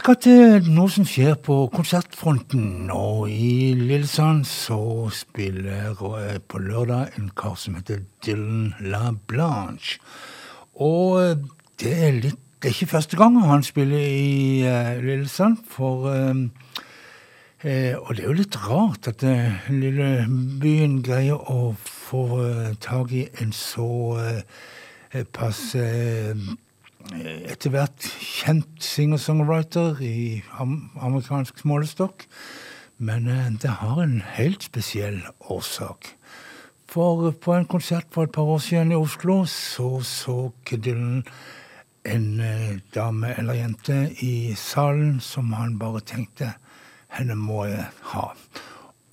skal 0.06 0.20
til 0.22 0.68
noe 0.70 0.92
som 0.94 1.06
skjer 1.10 1.34
på 1.42 1.56
konsertfronten. 1.74 2.92
Og 2.94 3.24
i 3.26 3.72
Lillesand 3.74 4.44
så 4.46 5.08
spiller 5.10 5.96
eh, 5.98 6.36
på 6.46 6.60
lørdag 6.62 7.16
en 7.18 7.32
kar 7.34 7.56
som 7.58 7.74
heter 7.74 8.04
Dylan 8.22 8.76
La 8.86 9.16
Blanche. 9.18 9.98
Og 10.78 11.18
eh, 11.24 11.34
det 11.82 11.94
er 11.98 12.20
litt 12.20 12.42
Det 12.62 12.70
er 12.70 12.76
ikke 12.78 12.94
første 12.96 13.18
gang 13.18 13.36
han 13.46 13.64
spiller 13.66 14.00
i 14.00 14.64
uh, 14.66 14.96
Lillesand, 15.04 15.58
for 15.70 16.08
um, 16.10 16.52
eh, 17.62 17.94
Og 17.98 18.16
det 18.16 18.24
er 18.24 18.30
jo 18.30 18.38
litt 18.40 18.58
rart 18.58 19.10
at 19.10 19.20
den 19.22 19.82
lille 19.82 20.26
byen 20.62 21.02
greier 21.06 21.38
å 21.52 21.76
få 21.82 22.24
eh, 22.46 22.72
tak 22.82 23.12
i 23.12 23.26
en 23.42 23.54
så 23.54 23.90
eh, 24.22 25.26
pass 25.36 25.76
eh, 25.76 26.34
etter 27.14 27.74
hvert 27.74 28.08
kjent 28.22 28.82
singer-songwriter 28.82 30.02
i 30.04 30.42
amerikansk 30.60 31.66
målestokk. 31.68 32.26
Men 32.98 33.28
eh, 33.28 33.52
det 33.62 33.78
har 33.82 34.02
en 34.02 34.22
helt 34.38 34.64
spesiell 34.64 35.22
årsak. 35.52 36.14
For 36.88 37.32
på 37.32 37.54
en 37.54 37.68
konsert 37.68 38.08
for 38.12 38.24
et 38.24 38.32
par 38.32 38.48
år 38.48 38.62
siden 38.64 38.94
i 38.94 39.00
Oslo 39.00 39.44
så 39.50 40.00
så 40.04 40.52
Dylan 40.72 41.26
en 42.06 42.40
eh, 42.40 42.78
dame 42.96 43.34
eller 43.38 43.54
jente 43.54 43.98
i 44.22 44.54
salen 44.56 45.20
som 45.20 45.54
han 45.54 45.80
bare 45.80 46.00
tenkte 46.06 46.54
henne 47.16 47.36
må 47.36 47.66
jeg 47.66 47.88
ha. 48.14 48.28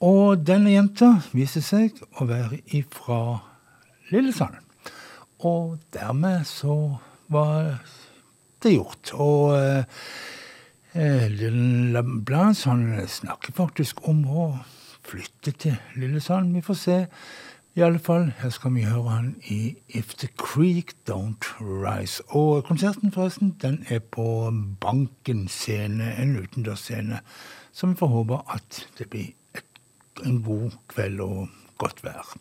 Og 0.02 0.42
denne 0.46 0.74
jenta 0.74 1.14
viser 1.32 1.62
seg 1.62 1.98
å 2.18 2.26
være 2.26 2.58
ifra 2.74 3.38
Lillesand. 4.10 4.58
Og 5.46 5.78
dermed 5.94 6.44
så 6.46 6.98
var 7.28 7.78
det 8.62 8.74
gjort. 8.74 9.12
Og 9.14 9.56
eh, 10.94 11.28
Lille 11.30 12.02
Blanche 12.02 12.70
han 12.70 13.08
snakker 13.08 13.54
faktisk 13.56 14.02
om 14.08 14.24
å 14.26 14.50
flytte 15.02 15.52
til 15.52 15.78
Lillesand. 15.96 16.54
Vi 16.54 16.64
får 16.64 16.78
se. 16.78 16.98
I 17.72 17.80
alle 17.80 17.98
fall, 17.98 18.26
her 18.36 18.50
skal 18.52 18.74
vi 18.74 18.82
høre 18.84 19.08
han 19.08 19.28
i 19.48 19.76
If 19.88 20.12
the 20.20 20.28
Creek 20.36 20.92
Don't 21.08 21.46
Rise. 21.56 22.20
Og 22.28 22.66
konserten, 22.68 23.12
forresten, 23.12 23.54
den 23.62 23.86
er 23.88 24.02
på 24.04 24.52
Banken 24.80 25.46
scene, 25.48 26.10
en 26.20 26.36
utendørsscene. 26.36 27.22
Så 27.72 27.88
vi 27.88 27.96
får 27.96 28.12
håpe 28.12 28.42
at 28.52 28.82
det 28.98 29.08
blir 29.08 29.32
en 30.26 30.42
god 30.44 30.76
kveld 30.92 31.20
og 31.24 31.48
godt 31.80 32.04
vær. 32.04 32.34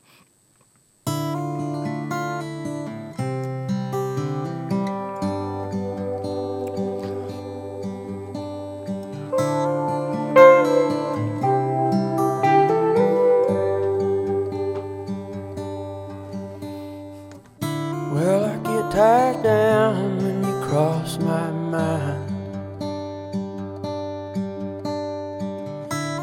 Tired 19.01 19.41
down 19.41 20.17
when 20.17 20.43
you 20.43 20.63
cross 20.63 21.17
my 21.17 21.49
mind. 21.49 22.29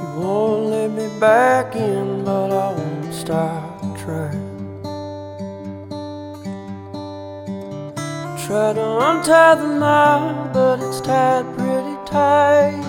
You 0.00 0.20
won't 0.20 0.66
let 0.70 0.90
me 0.92 1.08
back 1.18 1.74
in, 1.74 2.24
but 2.24 2.52
I 2.52 2.70
won't 2.78 3.12
stop 3.12 3.80
trying. 3.98 4.46
Try 8.46 8.74
to 8.74 8.86
untie 9.08 9.56
the 9.56 9.66
knot, 9.80 10.52
but 10.52 10.78
it's 10.78 11.00
tied 11.00 11.46
pretty 11.56 11.96
tight. 12.06 12.84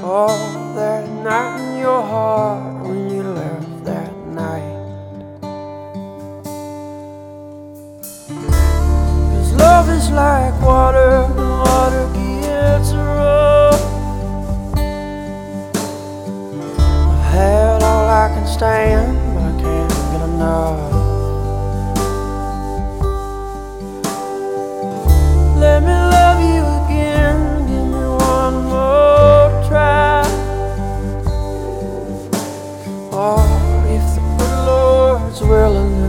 Oh, 0.00 0.72
that 0.76 1.06
knot 1.22 1.60
in 1.60 1.78
your 1.78 2.00
heart 2.00 2.79
love 9.80 9.96
is 9.96 10.10
like 10.10 10.52
water, 10.60 11.26
water 11.36 12.06
gets 12.12 12.92
rough. 12.92 13.80
I've 17.12 17.24
had 17.32 17.82
all 17.82 18.06
I 18.06 18.28
can 18.34 18.46
stand, 18.46 19.16
but 19.32 19.42
I 19.42 19.52
can't 19.62 19.94
get 20.12 20.22
enough. 20.28 20.80
Let 25.56 25.82
me 25.82 25.96
love 26.16 26.40
you 26.52 26.62
again, 26.80 27.38
give 27.66 27.86
me 27.94 28.04
one 28.36 28.56
more 28.72 29.48
try. 29.66 30.20
Or 33.12 33.40
if 33.96 34.04
the 34.14 34.20
good 34.36 34.56
Lord's 34.66 35.40
willing, 35.40 35.99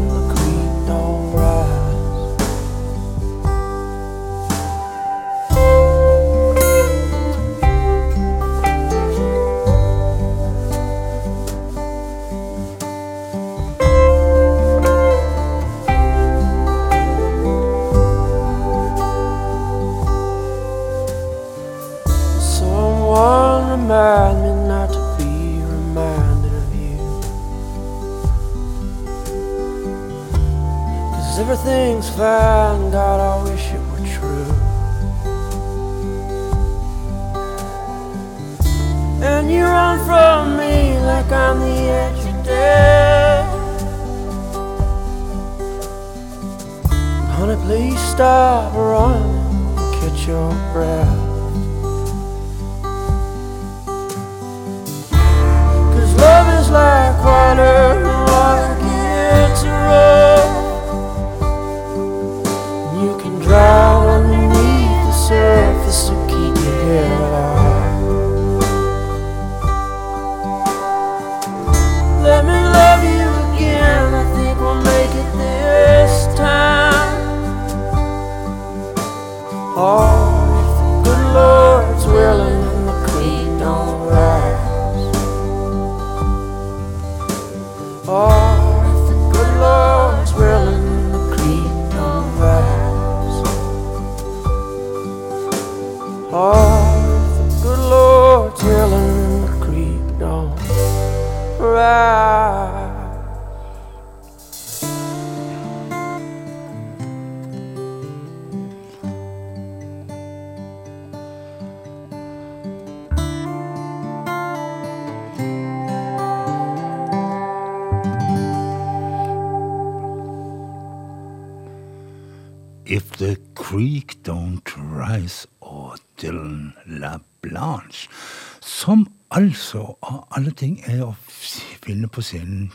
Alle 130.52 130.60
ting 130.60 130.82
er 130.84 131.06
å 131.06 131.14
finne 131.16 132.10
på 132.12 132.20
scenen 132.28 132.74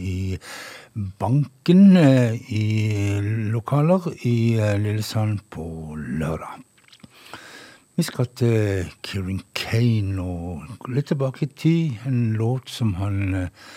i 0.00 0.38
banken 1.20 1.98
eh, 2.00 2.38
i 2.48 3.18
lokaler 3.52 4.06
i 4.24 4.56
eh, 4.56 4.78
Lillesand 4.80 5.42
på 5.52 5.66
lørdag. 6.00 6.62
Vi 7.92 8.06
skal 8.08 8.30
til 8.40 8.88
Kieran 9.04 9.42
Kane 9.52 10.24
og 10.24 10.88
litt 10.88 11.10
tilbake 11.12 11.44
i 11.44 11.50
tid. 11.60 11.98
En 12.08 12.32
låt 12.40 12.72
som 12.72 12.94
han 13.02 13.36
eh, 13.42 13.68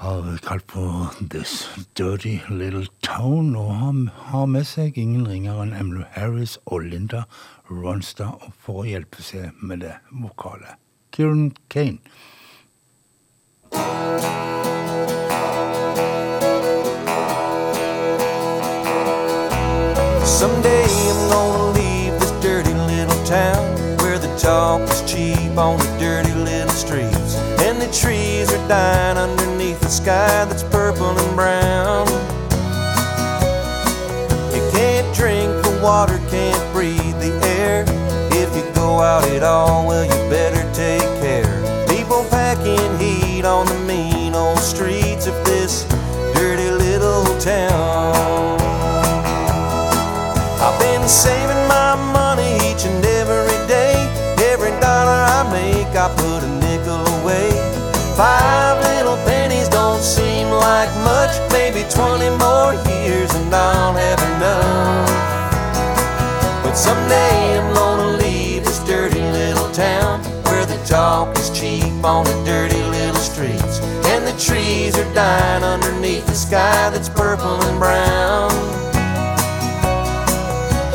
har 0.00 0.26
kalt 0.42 0.74
for 0.74 1.14
This 1.22 1.68
Dirty 1.94 2.40
Little 2.50 2.90
Town, 3.06 3.54
og 3.54 3.70
han 3.78 4.02
har 4.32 4.50
med 4.50 4.66
seg 4.66 4.98
ingen 4.98 5.30
ringere 5.30 5.68
enn 5.68 5.78
Emlo 5.84 6.02
Harris 6.18 6.58
og 6.66 6.90
Linda 6.90 7.28
Ronstad 7.70 8.50
for 8.58 8.82
å 8.82 8.90
hjelpe 8.90 9.22
seg 9.22 9.54
med 9.62 9.86
det 9.86 9.94
vokale. 10.10 10.80
Kieran 11.18 11.52
Kane. 11.68 11.98
Someday 20.22 20.84
I'm 20.86 21.28
gonna 21.28 21.72
leave 21.72 22.12
this 22.20 22.30
dirty 22.40 22.72
little 22.72 23.24
town 23.24 23.66
where 23.98 24.20
the 24.20 24.32
talk 24.38 24.80
is 24.82 25.02
cheap 25.12 25.58
on 25.58 25.78
the 25.78 25.96
dirty 25.98 26.32
little 26.34 26.70
streets. 26.70 27.34
And 27.66 27.82
the 27.82 27.90
trees 27.92 28.52
are 28.52 28.68
dying 28.68 29.18
underneath 29.18 29.80
the 29.80 29.88
sky 29.88 30.44
that's 30.44 30.62
purple 30.62 31.18
and 31.18 31.34
brown. 31.34 32.06
You 34.54 34.62
can't 34.70 35.12
drink 35.16 35.50
the 35.64 35.80
water, 35.82 36.20
can't 36.30 36.72
breathe 36.72 37.18
the 37.18 37.36
air. 37.58 37.84
If 38.30 38.54
you 38.54 38.62
go 38.72 39.00
out 39.00 39.24
at 39.24 39.42
all, 39.42 39.84
well, 39.84 40.04
you 40.04 40.27
more 62.38 62.74
years 62.90 63.32
and 63.34 63.54
I'll 63.54 63.94
have 63.94 64.20
enough. 64.36 65.08
But 66.64 66.74
someday 66.74 67.58
I'm 67.58 67.74
gonna 67.74 68.18
leave 68.18 68.64
this 68.64 68.78
dirty 68.84 69.20
little 69.20 69.70
town 69.72 70.20
where 70.44 70.64
the 70.66 70.80
talk 70.86 71.36
is 71.38 71.50
cheap 71.50 72.04
on 72.04 72.24
the 72.24 72.42
dirty 72.44 72.82
little 72.96 73.20
streets. 73.20 73.80
And 74.10 74.26
the 74.26 74.36
trees 74.38 74.96
are 74.98 75.14
dying 75.14 75.62
underneath 75.62 76.26
the 76.26 76.34
sky 76.34 76.90
that's 76.90 77.08
purple 77.08 77.60
and 77.68 77.78
brown. 77.78 78.50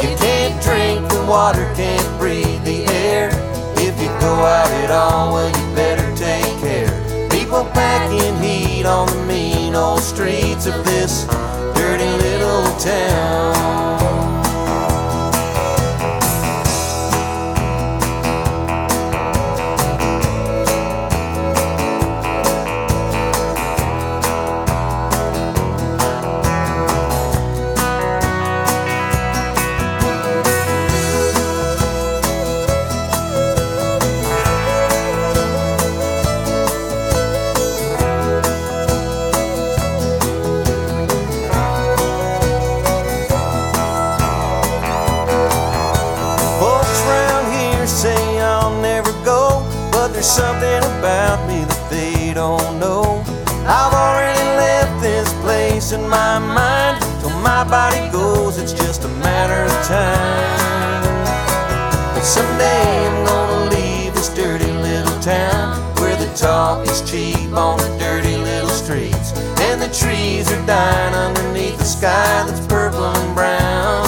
You 0.01 0.15
can't 0.17 0.61
drink 0.61 1.09
the 1.11 1.25
water, 1.27 1.65
can't 1.75 2.19
breathe 2.19 2.63
the 2.63 2.85
air. 2.91 3.29
If 3.77 3.99
you 4.01 4.07
go 4.19 4.33
out 4.57 4.71
at 4.83 4.91
all, 4.91 5.33
well, 5.33 5.47
you 5.47 5.75
better 5.75 6.07
take 6.15 6.55
care. 6.59 6.91
People 7.29 7.63
packing 7.73 8.35
heat 8.41 8.85
on 8.85 9.07
the 9.07 9.23
mean 9.25 9.62
old 9.75 10.01
streets 10.01 10.65
of 10.67 10.85
this 10.85 11.25
dirty 11.75 12.09
little 12.23 12.63
town. 12.79 14.22
My 57.63 57.69
body 57.69 58.11
goes, 58.11 58.57
it's 58.57 58.73
just 58.73 59.05
a 59.05 59.07
matter 59.07 59.63
of 59.63 59.87
time. 59.87 61.03
But 62.13 62.23
someday 62.23 63.07
I'm 63.07 63.25
gonna 63.25 63.75
leave 63.75 64.13
this 64.13 64.29
dirty 64.33 64.71
little 64.71 65.19
town 65.21 65.79
where 65.95 66.15
the 66.17 66.27
talk 66.35 66.85
is 66.87 66.99
cheap 67.09 67.53
on 67.53 67.77
the 67.77 67.97
dirty 67.97 68.35
little 68.35 68.69
streets. 68.69 69.31
And 69.61 69.81
the 69.81 69.87
trees 69.95 70.51
are 70.51 70.65
dying 70.65 71.13
underneath 71.13 71.77
the 71.77 71.85
sky 71.85 72.43
that's 72.45 72.65
purple 72.67 73.05
and 73.05 73.35
brown. 73.35 74.07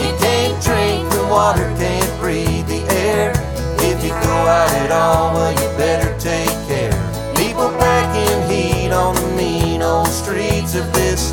You 0.00 0.16
can't 0.18 0.56
drink 0.64 1.10
the 1.10 1.26
water, 1.28 1.68
can't 1.76 2.20
breathe 2.20 2.66
the 2.68 2.82
air. 2.90 3.32
If 3.80 4.02
you 4.02 4.10
go 4.10 4.36
out 4.58 4.72
at 4.84 4.90
all, 4.90 5.34
well, 5.34 5.52
you 5.52 5.76
better 5.76 6.16
take 6.18 6.56
care. 6.68 6.96
People 7.36 7.68
packing 7.78 8.48
on 8.92 9.14
the 9.14 9.28
mean 9.36 9.82
old 9.82 10.08
streets 10.08 10.74
of 10.74 10.92
this 10.92 11.32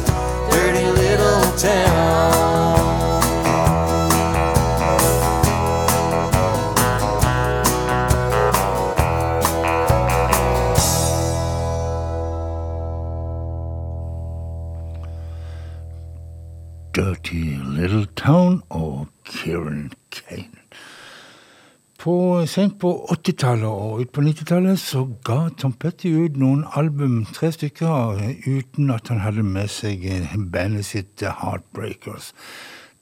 dirty 0.50 0.86
little 0.86 1.58
town. 1.58 2.90
Dirty 16.94 17.58
Little 17.58 18.06
Town 18.16 18.64
og 18.70 19.08
Kieran 19.24 19.92
Kane. 20.12 20.58
På, 22.00 22.46
sent 22.48 22.78
på 22.80 22.94
80-tallet 23.12 23.68
og 23.68 24.00
ut 24.00 24.12
på 24.16 24.22
90-tallet 24.24 24.80
så 24.80 25.02
ga 25.28 25.50
Tom 25.60 25.74
Petty 25.76 26.14
ut 26.16 26.38
noen 26.40 26.62
album, 26.80 27.26
tre 27.36 27.50
stykker, 27.52 28.22
uten 28.48 28.94
at 28.96 29.12
han 29.12 29.20
hadde 29.20 29.44
med 29.44 29.68
seg 29.74 30.06
bandet 30.54 30.88
sitt 30.88 31.20
Heartbreakers. 31.20 32.32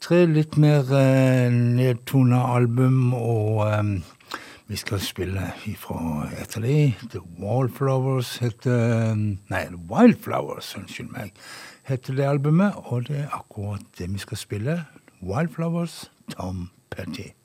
Tre 0.01 0.23
litt 0.25 0.57
mer 0.57 0.89
eh, 0.97 1.45
nedtona 1.53 2.41
album, 2.55 3.13
og 3.13 3.63
eh, 3.69 4.41
vi 4.65 4.81
skal 4.81 5.05
spille 5.05 5.45
ifra 5.69 6.25
et 6.33 6.57
av 6.57 6.65
de. 6.65 6.81
The 7.13 7.21
Wallflowers 7.37 8.39
heter 8.41 9.13
Nei, 9.13 9.65
The 9.69 9.81
Wildflowers, 9.93 10.73
unnskyld 10.79 11.13
meg, 11.13 11.37
heter 11.85 12.17
det 12.17 12.31
albumet, 12.33 12.81
og 12.89 13.11
det 13.11 13.27
er 13.27 13.41
akkurat 13.43 13.85
det 14.01 14.09
vi 14.09 14.25
skal 14.25 14.41
spille. 14.41 14.79
Wildflowers, 15.21 16.07
Tom 16.33 16.71
Petty. 16.89 17.35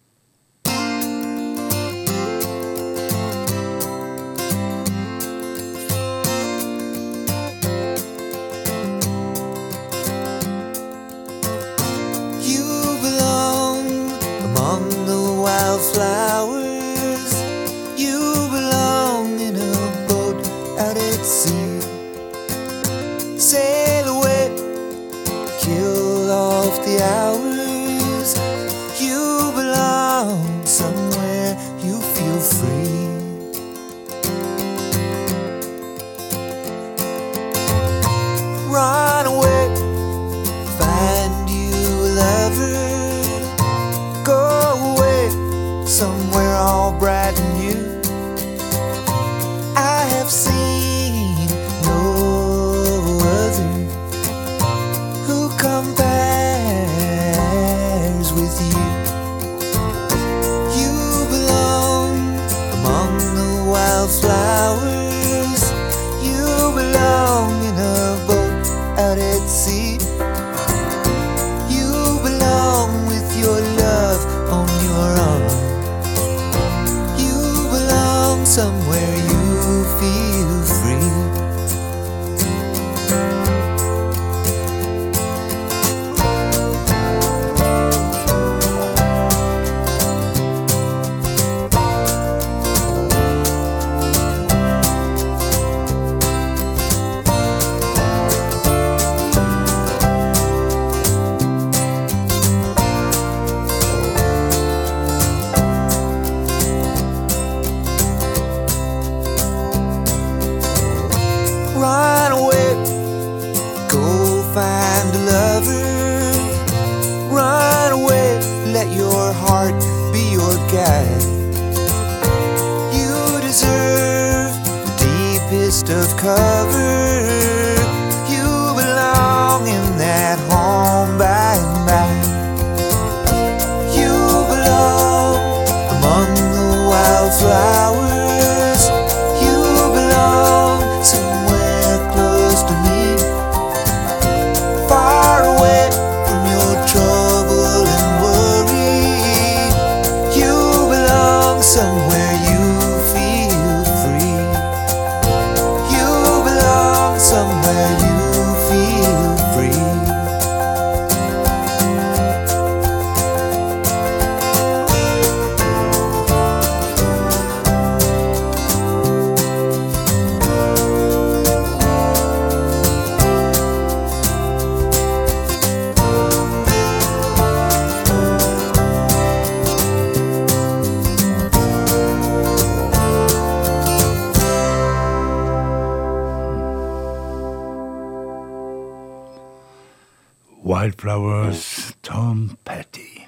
Tom 192.23 192.51
Patty. 192.65 193.27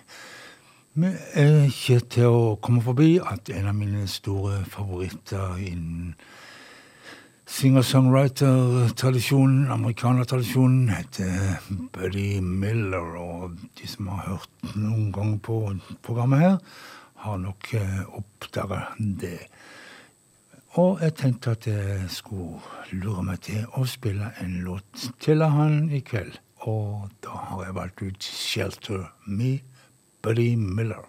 Vi 0.94 1.06
er 1.34 1.42
eh, 1.42 1.66
ikke 1.66 1.98
til 2.14 2.30
å 2.30 2.54
komme 2.62 2.78
forbi 2.84 3.18
at 3.18 3.50
en 3.50 3.66
av 3.66 3.74
mine 3.74 4.06
store 4.06 4.64
favoritter 4.70 5.58
innen 5.66 6.14
singer-songwriter-tradisjonen, 7.56 9.66
amerikanertradisjonen, 9.74 10.88
heter 10.94 11.58
Buddy 11.96 12.38
Miller. 12.38 13.18
Og 13.18 13.58
de 13.80 13.86
som 13.90 14.06
har 14.12 14.22
hørt 14.28 14.76
noen 14.76 15.10
ganger 15.16 15.38
på 15.42 15.74
programmet 16.06 16.38
her, 16.44 16.56
har 17.26 17.36
nok 17.42 17.74
eh, 17.74 18.06
oppdaget 18.14 18.94
det. 19.24 19.42
Og 20.78 21.02
jeg 21.02 21.18
tenkte 21.18 21.58
at 21.58 21.66
jeg 21.66 22.06
skulle 22.14 22.62
lure 22.94 23.26
meg 23.26 23.42
til 23.50 23.66
å 23.74 23.82
spille 23.90 24.30
en 24.38 24.62
låt 24.62 25.10
til 25.18 25.42
han 25.42 25.90
i 25.90 25.98
kveld. 26.06 26.38
og 26.66 27.08
da 27.24 27.28
har 27.28 27.64
jeg 27.64 27.74
valgt 27.74 28.02
ut 28.02 28.24
'Shelter 28.24 29.12
Me', 29.26 29.60
Buddy 30.22 30.54
Miller. 30.54 31.04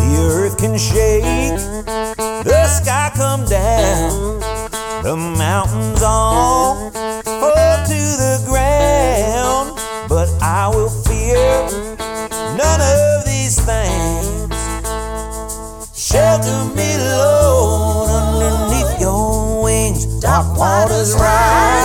The 0.00 0.16
earth 0.32 0.56
can 0.58 0.78
shake, 0.78 1.58
the 2.44 2.66
sky 2.78 3.10
come 3.14 3.44
down. 3.44 3.79
to 16.42 16.72
be 16.76 16.88
alone 16.94 18.08
underneath 18.08 19.00
your 19.00 19.62
wings. 19.62 20.06
Dark 20.20 20.56
waters 20.56 21.14
rise. 21.14 21.79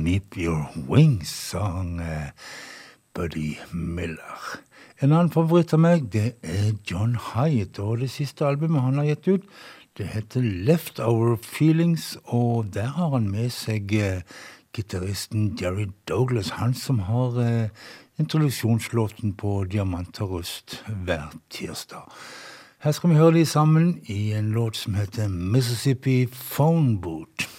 Underneath 0.00 0.36
your 0.36 0.68
wings, 0.88 1.28
sang 1.28 2.00
eh, 2.00 2.30
Buddy 3.14 3.58
Miller. 3.72 4.60
En 5.00 5.12
annen 5.12 5.30
favoritt 5.32 5.74
av 5.76 5.80
meg, 5.80 6.06
det 6.12 6.38
er 6.40 6.72
John 6.88 7.16
Hyatt, 7.16 7.78
og 7.78 8.00
det 8.00 8.10
siste 8.12 8.46
albumet 8.46 8.80
han 8.80 9.00
har 9.00 9.10
gitt 9.10 9.28
ut, 9.28 9.44
det 9.98 10.06
heter 10.14 10.40
Leftover 10.40 11.36
Feelings, 11.36 12.16
og 12.24 12.72
der 12.72 12.94
har 12.96 13.12
han 13.12 13.28
med 13.28 13.52
seg 13.52 13.92
eh, 13.92 14.22
gitaristen 14.76 15.50
Jerry 15.60 15.90
Douglas, 16.08 16.54
han 16.56 16.72
som 16.74 17.02
har 17.04 17.36
eh, 17.44 17.68
introduksjonslåten 18.20 19.36
på 19.36 19.64
Diamant 19.68 20.22
og 20.24 20.38
rust 20.38 20.80
hver 21.04 21.28
tirsdag. 21.52 22.08
Her 22.80 22.96
skal 22.96 23.12
vi 23.12 23.20
høre 23.20 23.36
de 23.36 23.44
sammen 23.44 23.98
i 24.08 24.32
en 24.32 24.54
låt 24.56 24.80
som 24.80 24.96
heter 24.96 25.28
Mississippi 25.28 26.22
Phone 26.32 26.96
Boot. 27.00 27.50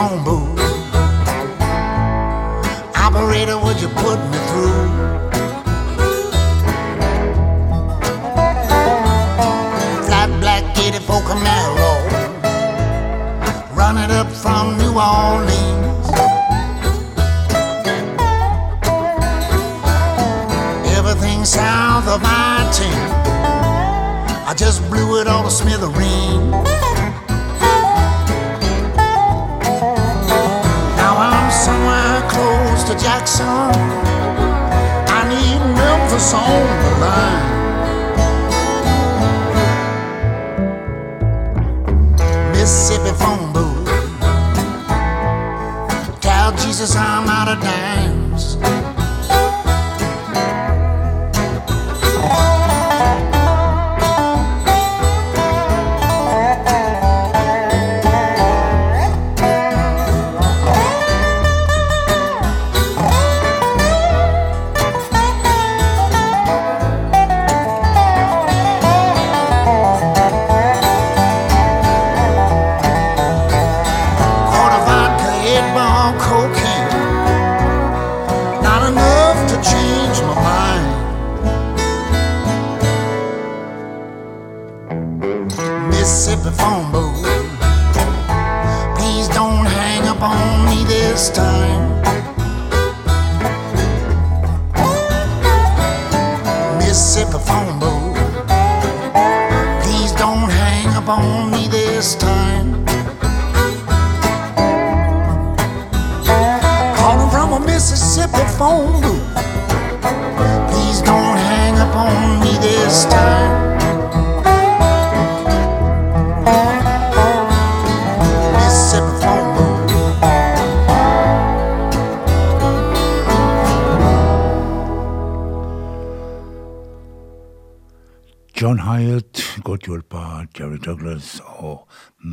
Phone 0.00 0.24
booth. 0.24 0.58
Operator, 2.96 3.58
would 3.64 3.78
you 3.82 3.88
put 4.04 4.18
me 4.30 4.38
through? 4.48 4.86
Flat 10.06 10.30
black 10.40 10.64
84 10.78 11.20
Camaro, 11.28 11.92
running 13.76 14.10
up 14.20 14.30
from 14.42 14.78
New 14.80 14.94
Orleans. 15.12 16.08
Everything 20.98 21.44
south 21.44 22.06
of 22.08 22.20
I-10, 22.24 22.96
I 24.48 24.54
just 24.56 24.80
blew 24.88 25.20
it 25.20 25.26
all 25.26 25.42
to 25.42 25.50
smithereen. 25.50 26.79
To 32.90 32.98
Jackson. 32.98 33.46
I 33.46 35.20
need 35.28 35.60
Memphis 35.78 36.34
on 36.34 36.62
the 36.82 36.92
line. 37.04 37.48
Mississippi 42.52 43.12
phone 43.20 43.52
booth. 43.52 43.86
Tell 46.20 46.50
Jesus 46.56 46.96
I'm 46.96 47.28
out 47.28 47.48
of 47.48 47.62
dimes. 47.62 48.19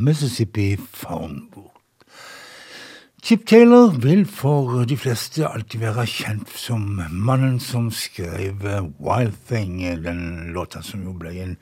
Mississippi 0.08 0.78
Phone 0.78 1.42
Chip 3.24 3.46
Taylor 3.46 3.90
vil 4.00 4.22
for 4.24 4.86
de 4.88 4.96
fleste 4.96 5.44
alltid 5.44 5.82
være 5.82 6.06
kjent 6.08 6.54
som 6.56 6.86
mannen 7.12 7.58
som 7.60 7.90
skrev 7.92 8.64
Wild 9.04 9.36
Thing, 9.50 9.82
den 10.06 10.54
låta 10.56 10.80
som 10.80 11.04
jo 11.04 11.12
ble 11.12 11.34
en 11.44 11.58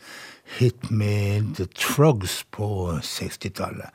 hit 0.59 0.91
med 0.91 1.55
The 1.57 1.65
Trugs 1.73 2.43
på 2.53 2.67
60-tallet. 3.01 3.89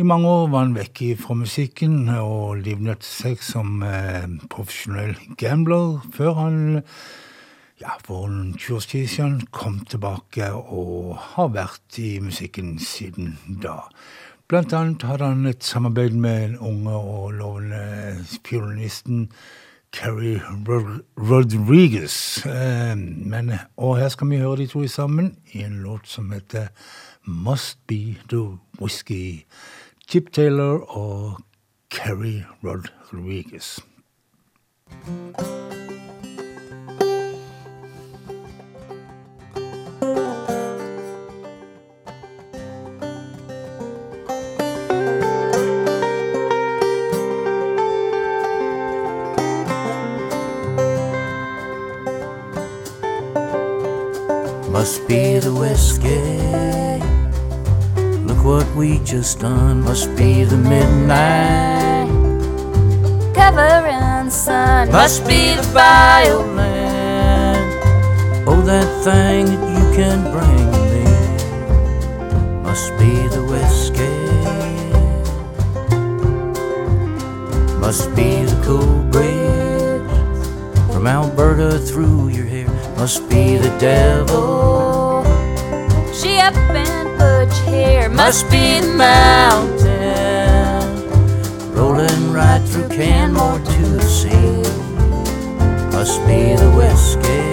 I 0.00 0.08
mange 0.08 0.32
år 0.32 0.48
var 0.48 0.64
han 0.64 0.76
vekk 0.78 1.04
fra 1.20 1.36
musikken 1.36 2.08
og 2.22 2.62
livnøtte 2.64 3.04
seg 3.04 3.44
som 3.44 3.82
eh, 3.84 4.24
profesjonell 4.48 5.12
gambler, 5.36 5.98
før 6.16 6.40
han 6.40 6.62
ja, 7.80 7.96
for 8.04 8.26
en 8.26 8.54
20 8.58 8.76
års 8.76 8.86
tid 8.86 9.06
siden 9.08 9.40
kom 9.50 9.80
tilbake 9.88 10.50
og 10.52 11.16
har 11.34 11.52
vært 11.54 11.98
i 11.98 12.18
musikken 12.22 12.78
siden 12.82 13.36
da. 13.62 13.80
Blant 14.48 14.72
annet 14.72 15.04
hadde 15.04 15.28
han 15.28 15.46
et 15.46 15.64
samarbeid 15.64 16.16
med 16.16 16.40
den 16.40 16.58
unge 16.58 16.92
og 16.96 17.32
lovende 17.36 18.24
fiolinisten 18.46 19.28
Rod 19.96 21.02
Rodriguez. 21.16 22.46
Eh, 22.46 22.96
men, 22.96 23.52
og 23.76 23.98
her 23.98 24.08
skal 24.08 24.30
vi 24.30 24.40
høre 24.40 24.56
de 24.56 24.66
to 24.66 24.86
sammen 24.88 25.36
i 25.52 25.62
en 25.64 25.82
låt 25.82 26.08
som 26.08 26.32
heter 26.32 26.68
Must 27.24 27.78
Be 27.86 28.16
The 28.28 28.58
Whiskey. 28.80 29.44
Chip 30.08 30.32
Taylor 30.32 30.96
og 30.96 31.40
Carrie 31.90 32.46
Rodriguez. 32.62 33.78
Thank 34.90 35.67
Must 54.88 55.04
be 55.06 55.38
the 55.38 55.52
whiskey. 55.52 56.16
Look 58.26 58.42
what 58.42 58.66
we 58.74 59.00
just 59.00 59.40
done. 59.40 59.82
Must 59.82 60.08
be 60.16 60.44
the 60.44 60.56
midnight. 60.56 62.08
Covering 63.34 64.24
the 64.24 64.30
sun. 64.30 64.90
Must 64.90 65.26
be 65.28 65.56
the 65.56 65.62
violin. 65.74 66.56
Oh, 68.48 68.62
that 68.64 68.88
thing 69.04 69.44
that 69.60 69.72
you 69.76 69.84
can 69.94 70.18
bring 70.32 70.70
me. 70.72 71.04
Must 72.62 72.90
be 72.96 73.12
the 73.28 73.42
whiskey. 73.44 74.18
Must 77.78 78.08
be 78.16 78.44
the 78.44 78.56
cool 78.64 79.02
breeze 79.12 80.00
from 80.94 81.06
Alberta 81.06 81.78
through 81.78 82.28
your 82.28 82.46
hair. 82.46 82.57
Must 82.98 83.28
be 83.30 83.56
the 83.56 83.70
devil. 83.78 85.22
She 86.12 86.40
up 86.40 86.56
and 86.56 87.08
put 87.16 87.46
your 87.58 87.66
hair. 87.72 88.08
Must 88.08 88.50
be 88.50 88.80
the 88.80 88.92
mountain 88.92 89.88
rolling 91.72 92.32
right 92.32 92.60
through 92.66 92.88
Canmore 92.88 93.60
to 93.60 93.82
the 93.96 94.02
sea. 94.02 94.62
Must 95.92 96.18
be 96.26 96.56
the 96.56 96.70
whiskey. 96.76 97.47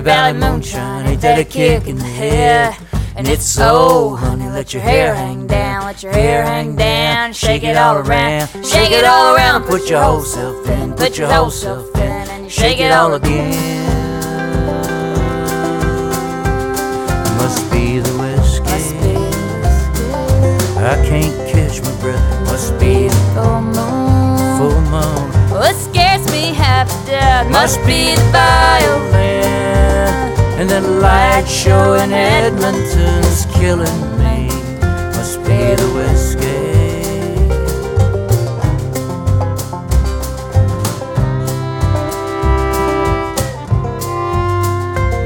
Turner 0.00 0.32
Valley 0.32 0.38
moonshine. 0.38 1.06
Ain't 1.06 1.20
that 1.20 1.38
a 1.38 1.44
kick 1.44 1.86
in 1.86 1.96
the 1.96 2.04
head? 2.04 2.74
And 3.16 3.28
it's 3.28 3.44
so, 3.44 3.68
oh, 3.70 4.16
honey, 4.16 4.48
let 4.48 4.72
your 4.72 4.82
hair 4.82 5.14
hang 5.14 5.46
down, 5.46 5.84
let 5.84 6.02
your 6.02 6.12
hair 6.12 6.42
hang 6.42 6.74
down, 6.74 7.34
shake 7.34 7.64
it 7.64 7.76
all 7.76 7.96
around, 7.98 8.48
shake 8.64 8.92
it 8.92 9.04
all 9.04 9.34
around, 9.34 9.64
put 9.64 9.90
your 9.90 10.02
whole 10.02 10.22
self 10.22 10.66
in, 10.68 10.94
put 10.94 11.18
your 11.18 11.28
whole 11.30 11.50
self 11.50 11.94
in, 11.96 12.02
and 12.02 12.50
shake 12.50 12.78
it 12.80 12.92
all 12.92 13.12
again. 13.14 13.50
Must 17.36 17.70
be 17.70 17.98
the 17.98 18.10
whiskey. 18.16 19.16
I 20.78 20.96
can't 21.04 21.36
catch 21.50 21.82
my 21.82 22.00
breath. 22.00 22.46
Must 22.46 22.72
be 22.80 23.08
the 23.08 23.32
Full 23.34 23.60
moon. 23.60 24.58
full 24.58 24.80
moon. 24.88 25.50
What 25.50 25.76
scares 25.76 26.24
me 26.32 26.54
half 26.54 26.88
to 26.88 27.06
death 27.10 27.50
Must 27.50 27.78
be 27.84 28.14
the 28.14 28.22
violin. 28.32 29.89
And 30.60 30.68
that 30.68 30.82
light 30.82 31.48
show 31.48 31.94
in 31.94 32.12
Edmonton's 32.12 33.46
killing 33.54 34.18
me. 34.18 34.46
Must 35.16 35.38
be 35.38 35.74
the 35.74 35.88
whiskey. 35.96 36.60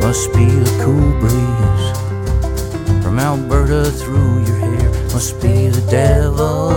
Must 0.07 0.33
be 0.35 0.47
the 0.47 0.71
cool 0.85 1.11
breeze 1.19 1.89
from 3.03 3.19
Alberta 3.19 3.91
through 3.91 4.45
your 4.45 4.59
hair. 4.59 4.89
Must 5.13 5.35
be 5.43 5.67
the 5.67 5.83
devil. 5.91 6.71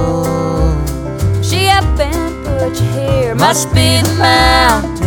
She 1.43 1.67
up 1.67 1.85
and 1.99 2.43
put 2.43 2.73
your 2.81 2.91
hair. 2.93 3.35
Must 3.35 3.71
be 3.75 4.01
the 4.01 4.15
mountain 4.17 4.97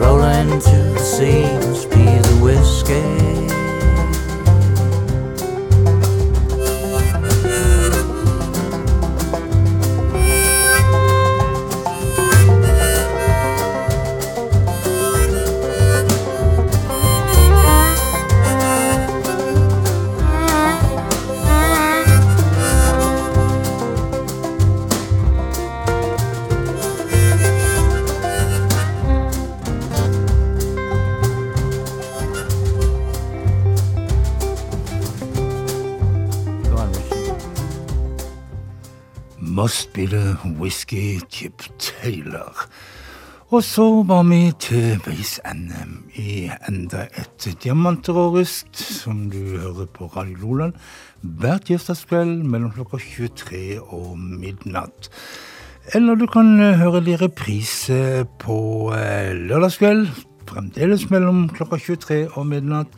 rolling 0.00 0.60
to 0.62 0.87
sea. 1.18 1.42
Be 1.90 2.04
the 2.22 2.38
whiskey. 2.40 3.27
Must 39.58 39.92
be 39.92 40.06
the 40.06 40.36
whisky 40.60 41.18
Chip 41.30 41.62
Taylor. 41.78 42.52
Og 43.50 43.64
så 43.64 44.04
var 44.06 44.22
vi 44.22 44.52
til 44.62 45.00
veis 45.02 45.32
NM 45.50 45.96
i 46.14 46.44
enda 46.68 47.08
et 47.18 47.48
diamanterrorist 47.64 48.78
som 48.78 49.24
du 49.32 49.40
hører 49.58 49.88
på 49.90 50.06
Radio 50.14 50.36
Loland 50.44 50.78
hver 51.22 51.58
tirsdagskveld 51.58 52.46
mellom 52.46 52.70
klokka 52.76 53.02
23 53.02 53.80
og 53.82 54.14
midnatt. 54.20 55.10
Eller 55.90 56.14
du 56.14 56.28
kan 56.30 56.54
eh, 56.60 56.78
høre 56.78 57.02
de 57.02 57.18
reprise 57.18 58.28
på 58.38 58.60
eh, 58.94 59.34
lørdagskveld, 59.34 60.06
fremdeles 60.46 61.10
mellom 61.10 61.48
klokka 61.50 61.82
23 61.82 62.28
og 62.28 62.46
midnatt. 62.46 62.94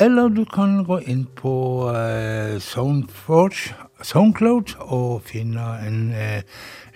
Eller 0.00 0.32
du 0.32 0.46
kan 0.48 0.86
gå 0.88 1.02
inn 1.04 1.26
på 1.36 1.52
eh, 1.92 2.56
Soundforge, 2.64 3.76
Soundcloud 4.02 4.74
og 4.92 5.22
finne 5.28 5.64
en 5.86 6.00
eh, 6.16 6.42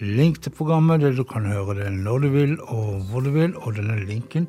link 0.01 0.43
til 0.43 0.55
programmet 0.55 1.01
der 1.05 1.15
du 1.17 1.25
kan 1.29 1.47
høre 1.49 1.79
det 1.79 1.93
når 1.95 2.25
du 2.25 2.29
vil 2.35 2.57
og 2.67 3.07
hvor 3.11 3.25
du 3.25 3.31
vil. 3.35 3.57
Og 3.57 3.77
denne 3.79 3.99
linken 4.05 4.49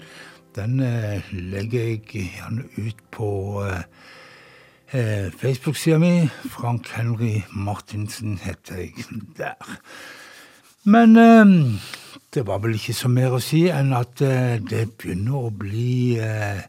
den 0.57 0.79
eh, 0.81 1.21
legger 1.31 1.89
jeg 1.91 2.01
gjerne 2.09 2.65
ut 2.77 3.03
på 3.13 3.29
eh, 3.65 3.83
eh, 4.91 5.27
Facebook-sida 5.37 5.99
mi. 6.01 6.27
Frank 6.49 6.89
Henry 6.95 7.41
Martinsen 7.53 8.39
heter 8.41 8.81
jeg 8.81 8.93
der. 9.37 9.77
Men 10.83 11.17
eh, 11.17 11.45
det 12.33 12.47
var 12.47 12.61
vel 12.63 12.77
ikke 12.77 12.95
så 12.97 13.09
mer 13.11 13.37
å 13.37 13.43
si 13.43 13.67
enn 13.73 13.93
at 13.97 14.21
eh, 14.25 14.57
det 14.63 14.89
begynner 14.97 15.47
å 15.47 15.53
bli 15.53 16.17
eh, 16.21 16.63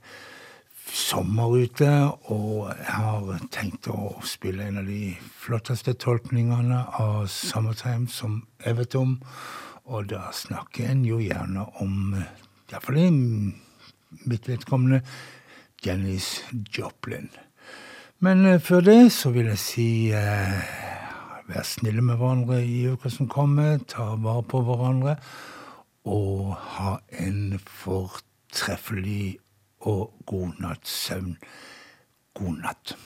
sommer 0.92 1.54
ute, 1.56 1.88
og 2.32 2.68
jeg 2.72 2.94
har 2.94 3.40
tenkt 3.54 3.88
å 3.92 4.14
spille 4.26 4.66
en 4.68 4.80
av 4.82 4.88
de 4.88 5.14
flotteste 5.40 5.94
tolkningene 6.00 6.80
av 7.00 7.26
Summertime 7.32 8.08
som 8.12 8.42
jeg 8.64 8.78
vet 8.80 8.98
om. 8.98 9.18
Og 9.88 10.10
da 10.10 10.28
snakker 10.36 10.90
en 10.90 11.04
jo 11.08 11.20
gjerne 11.22 11.64
om, 11.82 12.16
iallfall 12.68 13.00
i 13.00 13.08
mitt 14.28 14.48
vedkommende, 14.48 15.02
Janis 15.84 16.42
Joplin. 16.74 17.30
Men 18.24 18.44
eh, 18.46 18.60
før 18.60 18.82
det 18.82 19.00
så 19.14 19.30
vil 19.30 19.52
jeg 19.52 19.62
si 19.62 19.88
eh, 20.10 20.78
vær 21.48 21.64
snille 21.64 22.02
med 22.04 22.18
hverandre 22.18 22.60
i 22.66 22.80
uka 22.90 23.10
som 23.12 23.28
kommer, 23.30 23.78
ta 23.88 24.10
vare 24.20 24.42
på 24.44 24.60
hverandre, 24.66 25.16
og 26.08 26.56
ha 26.76 26.96
en 27.20 27.60
fortreffelig 27.62 29.38
og 29.88 30.12
god 30.26 30.60
natts 30.60 30.90
søvn. 31.06 31.36
God 32.34 32.58
natt. 32.62 32.96